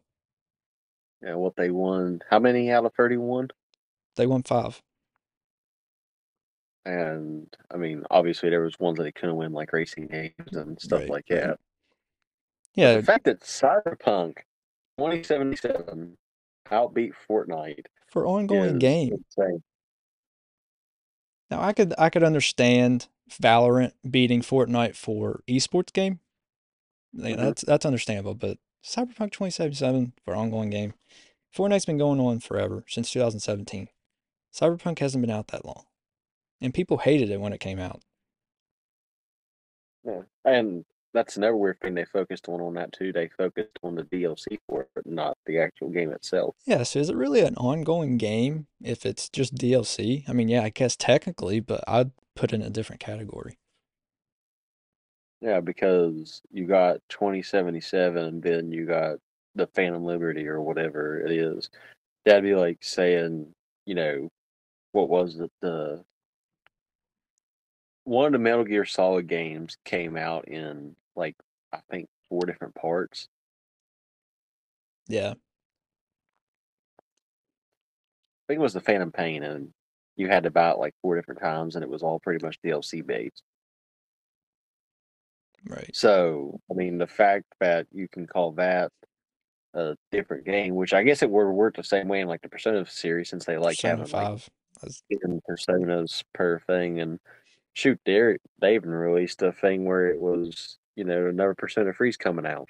Yeah, 1.23 1.36
what 1.36 1.56
they 1.56 1.71
won. 1.71 2.21
How 2.30 2.38
many 2.38 2.69
out 2.69 2.86
of 2.86 2.93
31? 2.93 3.49
They 4.15 4.26
won 4.26 4.41
five. 4.41 4.82
And 6.86 7.56
I 7.71 7.78
mean, 7.78 8.04
obviously, 8.10 8.49
there 8.49 8.62
was 8.62 8.80
ones 8.80 8.97
that 8.97 9.04
they 9.04 9.12
couldn't 9.12 9.38
win, 9.38 9.54
like 9.54 9.71
racing 9.73 10.08
games 10.08 10.56
and 10.56 10.80
stuff 10.82 11.04
Right, 11.04 11.10
like 11.10 11.26
that. 11.30 11.60
Yeah, 12.76 12.96
The 12.96 13.04
fact 13.04 13.26
that 13.26 13.42
Cyberpunk 13.42 14.38
2077 14.98 16.17
outbeat 16.71 17.12
Fortnite 17.30 17.86
for 18.08 18.26
ongoing 18.26 18.80
game. 18.80 19.13
insane. 19.13 19.63
Now 21.52 21.62
I 21.62 21.74
could 21.74 21.94
I 21.98 22.10
could 22.10 22.24
understand 22.24 23.08
Valorant 23.30 23.94
beating 24.10 24.42
Fortnite 24.42 24.96
for 24.96 25.44
esports 25.48 25.94
game. 25.94 26.19
Mhm. 27.15 27.38
That's 27.38 27.62
that's 27.63 27.86
understandable, 27.86 28.34
but 28.34 28.58
Cyberpunk 28.84 29.32
2077 29.32 30.13
for 30.26 30.36
ongoing 30.36 30.69
game. 30.69 30.94
Fortnite's 31.56 31.86
been 31.86 31.98
going 32.00 32.19
on 32.19 32.40
forever 32.40 32.84
since 32.88 33.12
2017. 33.12 33.90
Cyberpunk 34.52 35.00
hasn't 35.00 35.21
been 35.21 35.30
out 35.32 35.48
that 35.50 35.65
long, 35.65 35.86
and 36.60 36.74
people 36.74 36.98
hated 37.00 37.30
it 37.30 37.40
when 37.40 37.54
it 37.54 37.60
came 37.60 37.80
out. 37.80 38.02
Yeah. 40.04 40.21
And 40.46 40.86
that's 41.14 41.38
another 41.38 41.56
weird 41.56 41.80
thing 41.80 41.94
they 41.94 42.06
focused 42.06 42.50
on 42.50 42.60
on 42.60 42.74
that 42.74 42.92
too. 42.92 43.14
They 43.14 43.30
focused 43.30 43.78
on 43.84 43.96
the 43.96 44.04
DLC 44.04 44.60
for 44.68 44.82
it, 44.82 44.90
but 44.96 45.06
not 45.06 45.38
the 45.46 45.60
actual 45.60 45.90
game 45.90 46.12
itself. 46.12 46.56
Yeah, 46.66 46.84
so 46.84 47.00
is 47.00 47.10
it 47.10 47.16
really 47.16 47.42
an 47.42 47.56
ongoing 47.56 48.18
game 48.18 48.68
if 48.82 49.06
it's 49.06 49.30
just 49.30 49.56
DLC? 49.56 50.28
I 50.28 50.34
mean, 50.34 50.50
yeah, 50.50 50.64
I 50.64 50.70
guess 50.70 50.96
technically, 50.96 51.60
but 51.60 51.84
I'd 51.88 52.12
put 52.36 52.52
it 52.52 52.58
in 52.58 52.62
a 52.64 52.70
different 52.70 53.00
category. 53.00 53.58
Yeah, 55.42 55.60
because 55.60 56.42
you 56.52 56.66
got 56.66 57.02
2077, 57.10 58.18
and 58.18 58.42
then 58.42 58.72
you 58.72 58.86
got 58.86 59.18
the 59.56 59.68
Phantom 59.68 60.04
Liberty 60.04 60.48
or 60.48 60.62
whatever 60.62 61.20
it 61.20 61.32
is. 61.32 61.70
That'd 62.26 62.44
be 62.44 62.56
like 62.56 62.78
saying, 62.82 63.54
you 63.86 63.96
know, 63.96 64.30
what 64.94 65.10
was 65.10 65.40
it? 65.40 65.52
The 65.62 66.04
one 68.06 68.28
of 68.28 68.34
the 68.34 68.40
Metal 68.40 68.64
Gear 68.64 68.86
Solid 68.86 69.28
games 69.28 69.78
came 69.86 70.18
out 70.18 70.48
in 70.48 70.96
like 71.16 71.36
I 71.72 71.80
think 71.90 72.08
four 72.30 72.46
different 72.46 72.76
parts. 72.76 73.28
Yeah. 75.08 75.34
I 77.00 78.48
think 78.48 78.60
it 78.60 78.64
was 78.64 78.74
the 78.74 78.82
Phantom 78.82 79.12
Pain, 79.12 79.44
and 79.44 79.70
you 80.16 80.28
had 80.28 80.44
to 80.44 80.52
buy 80.52 80.72
it 80.72 80.78
like 80.78 80.94
four 81.02 81.16
different 81.16 81.42
times, 81.42 81.76
and 81.76 81.84
it 81.84 81.90
was 81.90 82.04
all 82.04 82.20
pretty 82.20 82.46
much 82.46 82.60
DLC 82.62 83.06
based. 83.06 83.42
Right. 85.66 85.90
So, 85.94 86.60
I 86.70 86.74
mean, 86.74 86.98
the 86.98 87.08
fact 87.08 87.46
that 87.62 87.88
you 87.92 88.08
can 88.10 88.28
call 88.28 88.52
that 88.54 88.92
a 89.74 89.96
different 90.12 90.46
game, 90.46 90.76
which 90.76 90.94
I 90.94 91.04
guess 91.04 91.24
it 91.24 91.30
would 91.30 91.50
work 91.50 91.78
the 91.78 91.84
same 91.84 92.08
way 92.08 92.20
in 92.20 92.28
like 92.28 92.42
the 92.42 92.50
Persona 92.50 92.86
series, 92.86 93.30
since 93.30 93.46
they 93.46 93.58
like 93.58 93.78
Persona 93.78 93.98
having 94.00 94.14
like 94.14 94.40
Five. 94.40 94.50
Ten 95.10 95.40
personas 95.50 96.24
per 96.34 96.60
thing, 96.68 97.00
and 97.00 97.20
shoot, 97.74 98.00
they 98.06 98.38
they 98.60 98.76
even 98.76 98.90
released 98.90 99.42
a 99.42 99.54
thing 99.54 99.86
where 99.86 100.08
it 100.08 100.20
was 100.20 100.78
you 100.96 101.04
know 101.04 101.27
another 101.27 101.56
percent 101.56 101.87
of 101.87 101.96
Freeze 101.96 102.17
coming 102.17 102.46
out. 102.46 102.69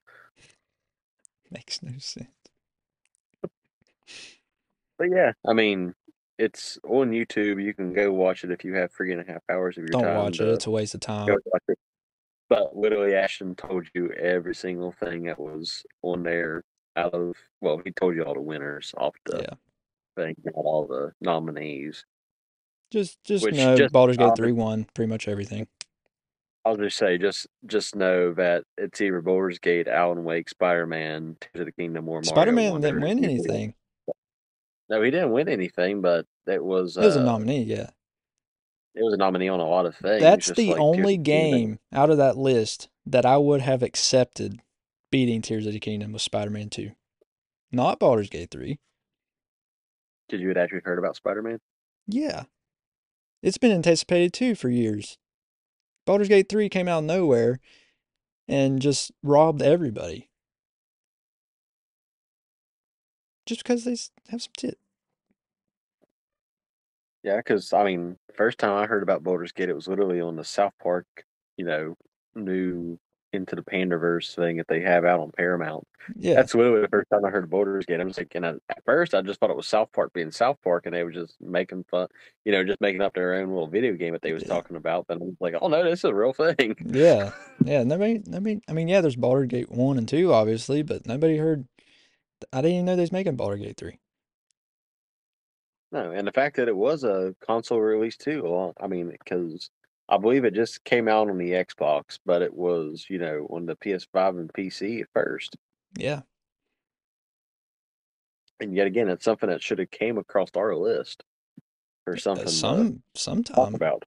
makes 1.51 1.81
no 1.83 1.91
sense. 1.99 2.27
But 4.97 5.09
yeah, 5.11 5.33
I 5.47 5.53
mean, 5.53 5.93
it's 6.37 6.77
on 6.83 7.11
YouTube. 7.11 7.63
You 7.63 7.73
can 7.73 7.93
go 7.93 8.11
watch 8.11 8.43
it 8.43 8.51
if 8.51 8.63
you 8.63 8.75
have 8.75 8.91
three 8.91 9.11
and 9.11 9.21
a 9.21 9.31
half 9.31 9.41
hours 9.49 9.77
of 9.77 9.83
your 9.83 9.87
Don't 9.91 10.03
time. 10.03 10.15
watch 10.15 10.39
it. 10.39 10.47
It's 10.47 10.67
a 10.67 10.71
waste 10.71 10.93
of 10.93 11.01
time. 11.01 11.27
go 11.27 11.37
watch 11.45 11.63
it. 11.67 11.79
But 12.49 12.75
literally, 12.75 13.15
Ashton 13.15 13.55
told 13.55 13.87
you 13.95 14.11
every 14.11 14.53
single 14.53 14.91
thing 14.91 15.23
that 15.23 15.39
was 15.39 15.83
on 16.01 16.23
there. 16.23 16.63
Out 16.95 17.15
of 17.15 17.35
well, 17.59 17.81
he 17.83 17.89
told 17.91 18.15
you 18.15 18.21
all 18.21 18.35
the 18.35 18.41
winners 18.41 18.93
off 18.95 19.15
the 19.25 19.39
Yeah. 19.39 19.55
thing, 20.15 20.35
not 20.43 20.53
all 20.53 20.85
the 20.85 21.11
nominees. 21.21 22.05
Just 22.91 23.17
just 23.23 23.43
Which 23.43 23.55
know 23.55 23.75
just 23.75 23.91
Baldur's 23.91 24.17
Gate 24.17 24.27
um 24.27 24.35
3 24.35 24.51
won 24.51 24.85
pretty 24.93 25.09
much 25.09 25.27
everything. 25.27 25.67
I'll 26.65 26.77
just 26.77 26.97
say, 26.97 27.17
just 27.17 27.47
just 27.65 27.95
know 27.95 28.33
that 28.33 28.63
it's 28.77 29.01
either 29.01 29.21
Baldur's 29.21 29.59
Gate, 29.59 29.87
Alan 29.87 30.23
Wake, 30.23 30.49
Spider 30.49 30.87
Man, 30.87 31.35
Tears 31.41 31.61
of 31.61 31.65
the 31.65 31.71
Kingdom, 31.73 32.07
or 32.07 32.23
Spider 32.23 32.53
Man 32.53 32.79
didn't 32.79 33.01
win 33.01 33.23
anything. 33.23 33.73
No, 34.89 35.01
he 35.01 35.11
didn't 35.11 35.31
win 35.31 35.49
anything, 35.49 36.01
but 36.01 36.25
it 36.47 36.63
was. 36.63 36.97
It 36.97 37.01
was 37.01 37.15
a 37.15 37.21
uh, 37.21 37.25
nominee, 37.25 37.63
yeah. 37.63 37.89
It 38.95 39.03
was 39.03 39.13
a 39.13 39.17
nominee 39.17 39.49
on 39.49 39.59
a 39.59 39.67
lot 39.67 39.85
of 39.85 39.95
things. 39.95 40.21
That's 40.21 40.51
the 40.51 40.71
like 40.71 40.79
only 40.79 41.17
the 41.17 41.23
game 41.23 41.79
out 41.91 42.11
of 42.11 42.17
that 42.17 42.37
list 42.37 42.89
that 43.05 43.25
I 43.25 43.37
would 43.37 43.61
have 43.61 43.81
accepted 43.81 44.61
beating 45.11 45.41
Tears 45.41 45.65
of 45.65 45.73
the 45.73 45.79
Kingdom 45.79 46.11
was 46.11 46.23
Spider 46.23 46.51
Man 46.51 46.69
2. 46.69 46.91
Not 47.71 47.99
Baldur's 47.99 48.29
Gate 48.29 48.51
3. 48.51 48.79
Did 50.29 50.41
you 50.41 50.47
had 50.47 50.57
actually 50.57 50.81
heard 50.83 50.99
about 50.99 51.15
Spider 51.15 51.41
Man? 51.41 51.59
Yeah. 52.07 52.43
It's 53.41 53.57
been 53.57 53.71
anticipated 53.71 54.31
too 54.31 54.55
for 54.55 54.69
years. 54.69 55.17
Baldur's 56.05 56.27
Gate 56.29 56.49
3 56.49 56.69
came 56.69 56.87
out 56.87 56.99
of 56.99 57.05
nowhere 57.05 57.59
and 58.47 58.81
just 58.81 59.11
robbed 59.21 59.61
everybody. 59.61 60.29
Just 63.45 63.63
because 63.63 63.83
they 63.83 63.97
have 64.29 64.41
some 64.41 64.53
tit. 64.55 64.77
Yeah, 67.23 67.37
because 67.37 67.71
I 67.71 67.83
mean, 67.85 68.17
first 68.33 68.57
time 68.57 68.73
I 68.77 68.85
heard 68.85 69.03
about 69.03 69.23
Baldur's 69.23 69.51
Gate, 69.53 69.69
it 69.69 69.75
was 69.75 69.87
literally 69.87 70.19
on 70.19 70.35
the 70.35 70.43
South 70.43 70.73
Park, 70.81 71.05
you 71.57 71.65
know, 71.65 71.95
new 72.35 72.97
into 73.33 73.55
the 73.55 73.61
Panderverse 73.61 74.35
thing 74.35 74.57
that 74.57 74.67
they 74.67 74.81
have 74.81 75.05
out 75.05 75.19
on 75.19 75.31
Paramount. 75.31 75.87
Yeah. 76.15 76.35
That's 76.35 76.53
literally 76.53 76.81
the 76.81 76.87
first 76.89 77.09
time 77.09 77.23
I 77.25 77.29
heard 77.29 77.49
Baldur's 77.49 77.85
Gate. 77.85 77.99
I 77.99 78.03
was 78.03 78.17
like, 78.17 78.33
and 78.35 78.45
I, 78.45 78.49
at 78.69 78.83
first 78.85 79.13
I 79.13 79.21
just 79.21 79.39
thought 79.39 79.49
it 79.49 79.55
was 79.55 79.67
South 79.67 79.91
Park 79.93 80.13
being 80.13 80.31
South 80.31 80.57
Park, 80.63 80.85
and 80.85 80.93
they 80.93 81.03
were 81.03 81.11
just 81.11 81.39
making 81.41 81.85
fun, 81.89 82.07
you 82.45 82.51
know, 82.51 82.63
just 82.63 82.81
making 82.81 83.01
up 83.01 83.13
their 83.13 83.35
own 83.35 83.49
little 83.49 83.67
video 83.67 83.93
game 83.93 84.13
that 84.13 84.21
they 84.21 84.33
was 84.33 84.43
Yeah. 84.43 84.49
talking 84.49 84.75
about. 84.75 85.07
Then 85.07 85.21
I 85.21 85.25
was 85.25 85.35
like, 85.39 85.55
oh 85.61 85.67
no, 85.67 85.83
this 85.83 85.99
is 85.99 86.05
a 86.05 86.13
real 86.13 86.33
thing. 86.33 86.75
Yeah. 86.85 87.31
Yeah. 87.65 87.83
Nobody, 87.83 88.21
nobody, 88.25 88.59
I 88.67 88.73
mean, 88.73 88.87
yeah, 88.89 88.99
there's 88.99 89.15
Baldur's 89.15 89.47
Gate 89.47 89.71
1 89.71 89.97
and 89.97 90.07
2, 90.07 90.33
obviously, 90.33 90.81
but 90.81 91.05
nobody 91.07 91.37
heard. 91.37 91.65
I 92.51 92.61
didn't 92.61 92.73
even 92.73 92.85
know 92.85 92.95
they 92.97 93.03
was 93.03 93.11
making 93.13 93.37
Baldur's 93.37 93.61
Gate 93.61 93.77
3. 93.77 93.97
No, 95.93 96.11
and 96.11 96.27
the 96.27 96.31
fact 96.31 96.55
that 96.57 96.67
it 96.67 96.75
was 96.75 97.03
a 97.03 97.35
console 97.45 97.79
release 97.79 98.17
too. 98.17 98.41
Well, 98.43 98.73
I 98.81 98.87
mean, 98.87 99.09
because 99.09 99.69
I 100.13 100.17
believe 100.17 100.45
it 100.45 100.53
just 100.53 100.83
came 100.83 101.07
out 101.07 101.29
on 101.29 101.39
the 101.39 101.51
Xbox, 101.51 102.19
but 102.23 102.43
it 102.43 102.53
was, 102.53 103.07
you 103.09 103.17
know, 103.17 103.47
on 103.49 103.65
the 103.65 103.75
PS5 103.75 104.39
and 104.39 104.53
PC 104.53 105.01
at 105.01 105.07
first. 105.11 105.55
Yeah. 105.97 106.21
And 108.59 108.75
yet 108.75 108.85
again, 108.85 109.09
it's 109.09 109.25
something 109.25 109.49
that 109.49 109.63
should 109.63 109.79
have 109.79 109.89
came 109.89 110.19
across 110.19 110.49
our 110.55 110.75
list 110.75 111.23
or 112.05 112.15
something 112.17 112.45
Uh, 112.45 112.91
Some, 113.15 113.43
talk 113.43 113.73
about 113.73 114.03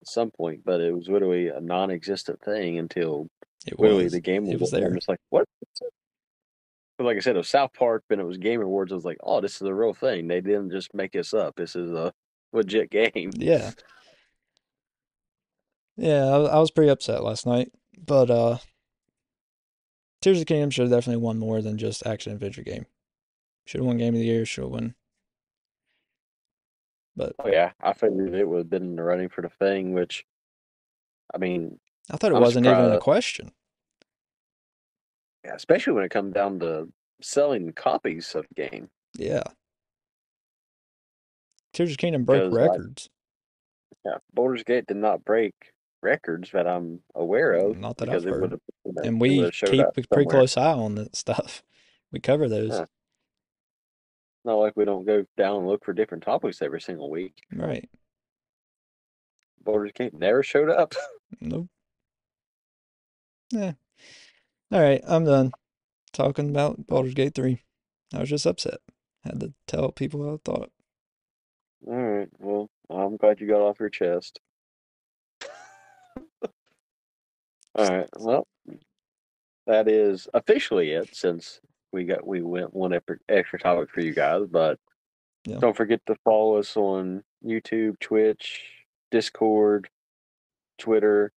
at 0.00 0.08
some 0.08 0.32
point. 0.32 0.64
But 0.64 0.80
it 0.80 0.92
was 0.92 1.08
literally 1.08 1.48
a 1.48 1.60
non-existent 1.60 2.40
thing 2.42 2.78
until 2.78 3.28
it 3.64 3.78
literally 3.78 4.08
the 4.08 4.20
game 4.20 4.46
it 4.46 4.60
was 4.60 4.72
there. 4.72 4.88
I'm 4.88 4.96
just 4.96 5.08
like, 5.08 5.20
what? 5.30 5.44
But 6.98 7.04
like 7.04 7.16
I 7.16 7.20
said, 7.20 7.36
it 7.36 7.38
was 7.38 7.48
South 7.48 7.72
Park, 7.74 8.02
then 8.08 8.18
it 8.18 8.26
was 8.26 8.38
Game 8.38 8.60
Awards. 8.60 8.90
I 8.90 8.96
was 8.96 9.04
like, 9.04 9.18
oh, 9.22 9.40
this 9.40 9.54
is 9.54 9.62
a 9.62 9.74
real 9.74 9.94
thing. 9.94 10.26
They 10.26 10.40
didn't 10.40 10.72
just 10.72 10.92
make 10.94 11.12
this 11.12 11.32
up. 11.32 11.54
This 11.54 11.76
is 11.76 11.92
a 11.92 12.12
legit 12.52 12.90
game. 13.14 13.30
Yeah. 13.36 13.70
Yeah, 15.96 16.24
I, 16.26 16.36
I 16.56 16.58
was 16.58 16.70
pretty 16.70 16.90
upset 16.90 17.22
last 17.22 17.46
night, 17.46 17.72
but 17.98 18.30
uh 18.30 18.58
Tears 20.22 20.38
of 20.38 20.42
the 20.42 20.44
Kingdom 20.46 20.70
should 20.70 20.82
have 20.82 20.90
definitely 20.90 21.22
won 21.22 21.38
more 21.38 21.60
than 21.60 21.76
just 21.76 22.06
action 22.06 22.32
adventure 22.32 22.62
game. 22.62 22.86
Should 23.66 23.80
have 23.80 23.86
won 23.86 23.98
game 23.98 24.14
of 24.14 24.20
the 24.20 24.26
year, 24.26 24.46
should 24.46 24.62
have 24.64 24.70
won. 24.70 24.94
But 27.16 27.36
Oh 27.38 27.48
yeah, 27.48 27.72
I 27.80 27.92
figured 27.92 28.34
it 28.34 28.48
would 28.48 28.58
have 28.58 28.70
been 28.70 28.82
in 28.84 28.96
the 28.96 29.02
running 29.02 29.28
for 29.28 29.42
the 29.42 29.50
thing, 29.50 29.92
which 29.92 30.24
I 31.34 31.38
mean, 31.38 31.78
I 32.10 32.16
thought 32.16 32.32
it 32.32 32.36
I'm 32.36 32.42
wasn't 32.42 32.66
even 32.66 32.92
a 32.92 32.98
question. 32.98 33.52
yeah, 35.44 35.54
especially 35.54 35.92
when 35.94 36.04
it 36.04 36.10
comes 36.10 36.32
down 36.34 36.60
to 36.60 36.88
selling 37.20 37.72
copies 37.72 38.34
of 38.34 38.46
the 38.48 38.54
game. 38.68 38.90
Yeah. 39.18 39.42
Tears 41.72 41.90
of 41.92 41.98
Kingdom 41.98 42.24
broke 42.24 42.44
Because, 42.44 42.58
like, 42.58 42.70
records. 42.70 43.10
Yeah, 44.04 44.18
Baldur's 44.32 44.64
Gate 44.64 44.86
did 44.86 44.96
not 44.96 45.24
break 45.24 45.54
records 46.02 46.50
that 46.52 46.66
I'm 46.66 47.00
aware 47.14 47.52
of. 47.52 47.76
Mm, 47.76 47.80
not 47.80 47.96
that 47.98 48.08
I've 48.08 48.24
heard. 48.24 48.40
would 48.42 48.50
have, 48.52 48.60
you 48.84 48.92
know, 48.94 49.02
And 49.02 49.20
we 49.20 49.36
would 49.36 49.46
have 49.46 49.54
showed 49.54 49.70
keep 49.70 49.86
a 49.86 50.02
pretty 50.10 50.28
close 50.28 50.56
eye 50.56 50.72
on 50.72 50.94
that 50.96 51.16
stuff. 51.16 51.62
We 52.10 52.20
cover 52.20 52.48
those. 52.48 52.70
Yeah. 52.70 52.84
Not 54.44 54.54
like 54.56 54.72
we 54.76 54.84
don't 54.84 55.06
go 55.06 55.24
down 55.36 55.58
and 55.58 55.68
look 55.68 55.84
for 55.84 55.92
different 55.92 56.24
topics 56.24 56.60
every 56.60 56.80
single 56.80 57.10
week. 57.10 57.34
Right. 57.54 57.88
Baldur's 59.62 59.92
Gate 59.92 60.14
never 60.14 60.42
showed 60.42 60.70
up. 60.70 60.94
Nope. 61.40 61.68
Yeah. 63.50 63.72
All 64.70 64.80
right, 64.80 65.00
I'm 65.08 65.24
done 65.24 65.52
talking 66.12 66.50
about 66.50 66.86
Baldur's 66.86 67.14
Gate 67.14 67.34
3. 67.34 67.58
I 68.14 68.20
was 68.20 68.28
just 68.28 68.46
upset. 68.46 68.80
Had 69.24 69.40
to 69.40 69.54
tell 69.66 69.92
people 69.92 70.24
how 70.24 70.34
I 70.34 70.38
thought. 70.44 70.70
All 71.86 71.94
right. 71.94 72.28
Well, 72.38 72.68
I'm 72.90 73.16
glad 73.16 73.40
you 73.40 73.46
got 73.48 73.60
off 73.62 73.80
your 73.80 73.88
chest. 73.88 74.40
All 77.74 77.88
right. 77.88 78.08
Well, 78.18 78.46
that 79.66 79.88
is 79.88 80.28
officially 80.34 80.90
it 80.92 81.14
since 81.14 81.60
we 81.92 82.04
got 82.04 82.26
we 82.26 82.42
went 82.42 82.74
one 82.74 82.92
extra, 82.92 83.16
extra 83.28 83.58
topic 83.58 83.90
for 83.90 84.00
you 84.00 84.12
guys, 84.14 84.46
but 84.50 84.78
Yeah. 85.44 85.58
don't 85.58 85.76
forget 85.76 86.00
to 86.06 86.16
follow 86.24 86.56
us 86.56 86.76
on 86.76 87.22
YouTube, 87.44 87.98
Twitch, 88.00 88.62
Discord, 89.10 89.88
Twitter, 90.78 91.32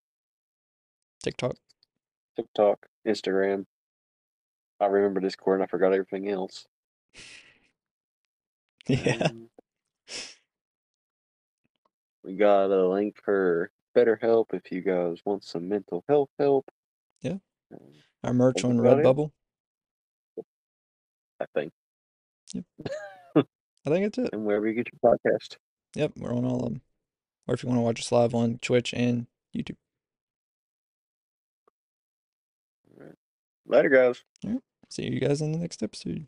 TikTok. 1.23 1.55
TikTok, 2.35 2.85
Instagram. 3.07 3.65
I 4.79 4.85
remember 4.87 5.19
Discord 5.21 5.59
and 5.61 5.63
I 5.63 5.67
forgot 5.67 5.93
everything 5.93 6.29
else. 6.29 6.65
Yeah. 8.87 9.29
Um, 9.31 9.49
we 12.23 12.35
got 12.35 12.65
a 12.69 12.87
link 12.87 13.15
for 13.23 13.71
BetterHelp 13.95 14.53
if 14.53 14.71
you 14.71 14.81
guys 14.81 15.19
want 15.25 15.43
some 15.43 15.67
mental 15.69 16.03
health 16.07 16.29
help. 16.37 16.65
Yeah. 17.21 17.37
Um, 17.73 17.79
Our 18.23 18.33
merch 18.33 18.63
on. 18.63 18.77
Redbubble. 18.77 19.31
I 21.39 21.45
think. 21.53 21.71
Yep. 22.53 22.65
I 23.35 23.89
think 23.89 24.05
that's 24.05 24.17
it. 24.17 24.33
And 24.33 24.45
wherever 24.45 24.67
you 24.67 24.73
get 24.73 24.87
your 24.91 25.13
podcast. 25.13 25.57
Yep, 25.95 26.13
we're 26.17 26.33
on 26.33 26.45
all 26.45 26.57
of 26.57 26.63
them. 26.65 26.81
Or 27.47 27.53
if 27.53 27.63
you 27.63 27.69
want 27.69 27.77
to 27.77 27.83
watch 27.83 27.99
us 27.99 28.11
live 28.11 28.33
on 28.33 28.57
Twitch 28.61 28.93
and 28.93 29.27
YouTube. 29.55 29.77
Later, 33.67 33.89
guys. 33.89 34.23
See 34.89 35.03
you 35.03 35.19
guys 35.19 35.41
in 35.41 35.51
the 35.51 35.57
next 35.57 35.81
episode. 35.81 36.27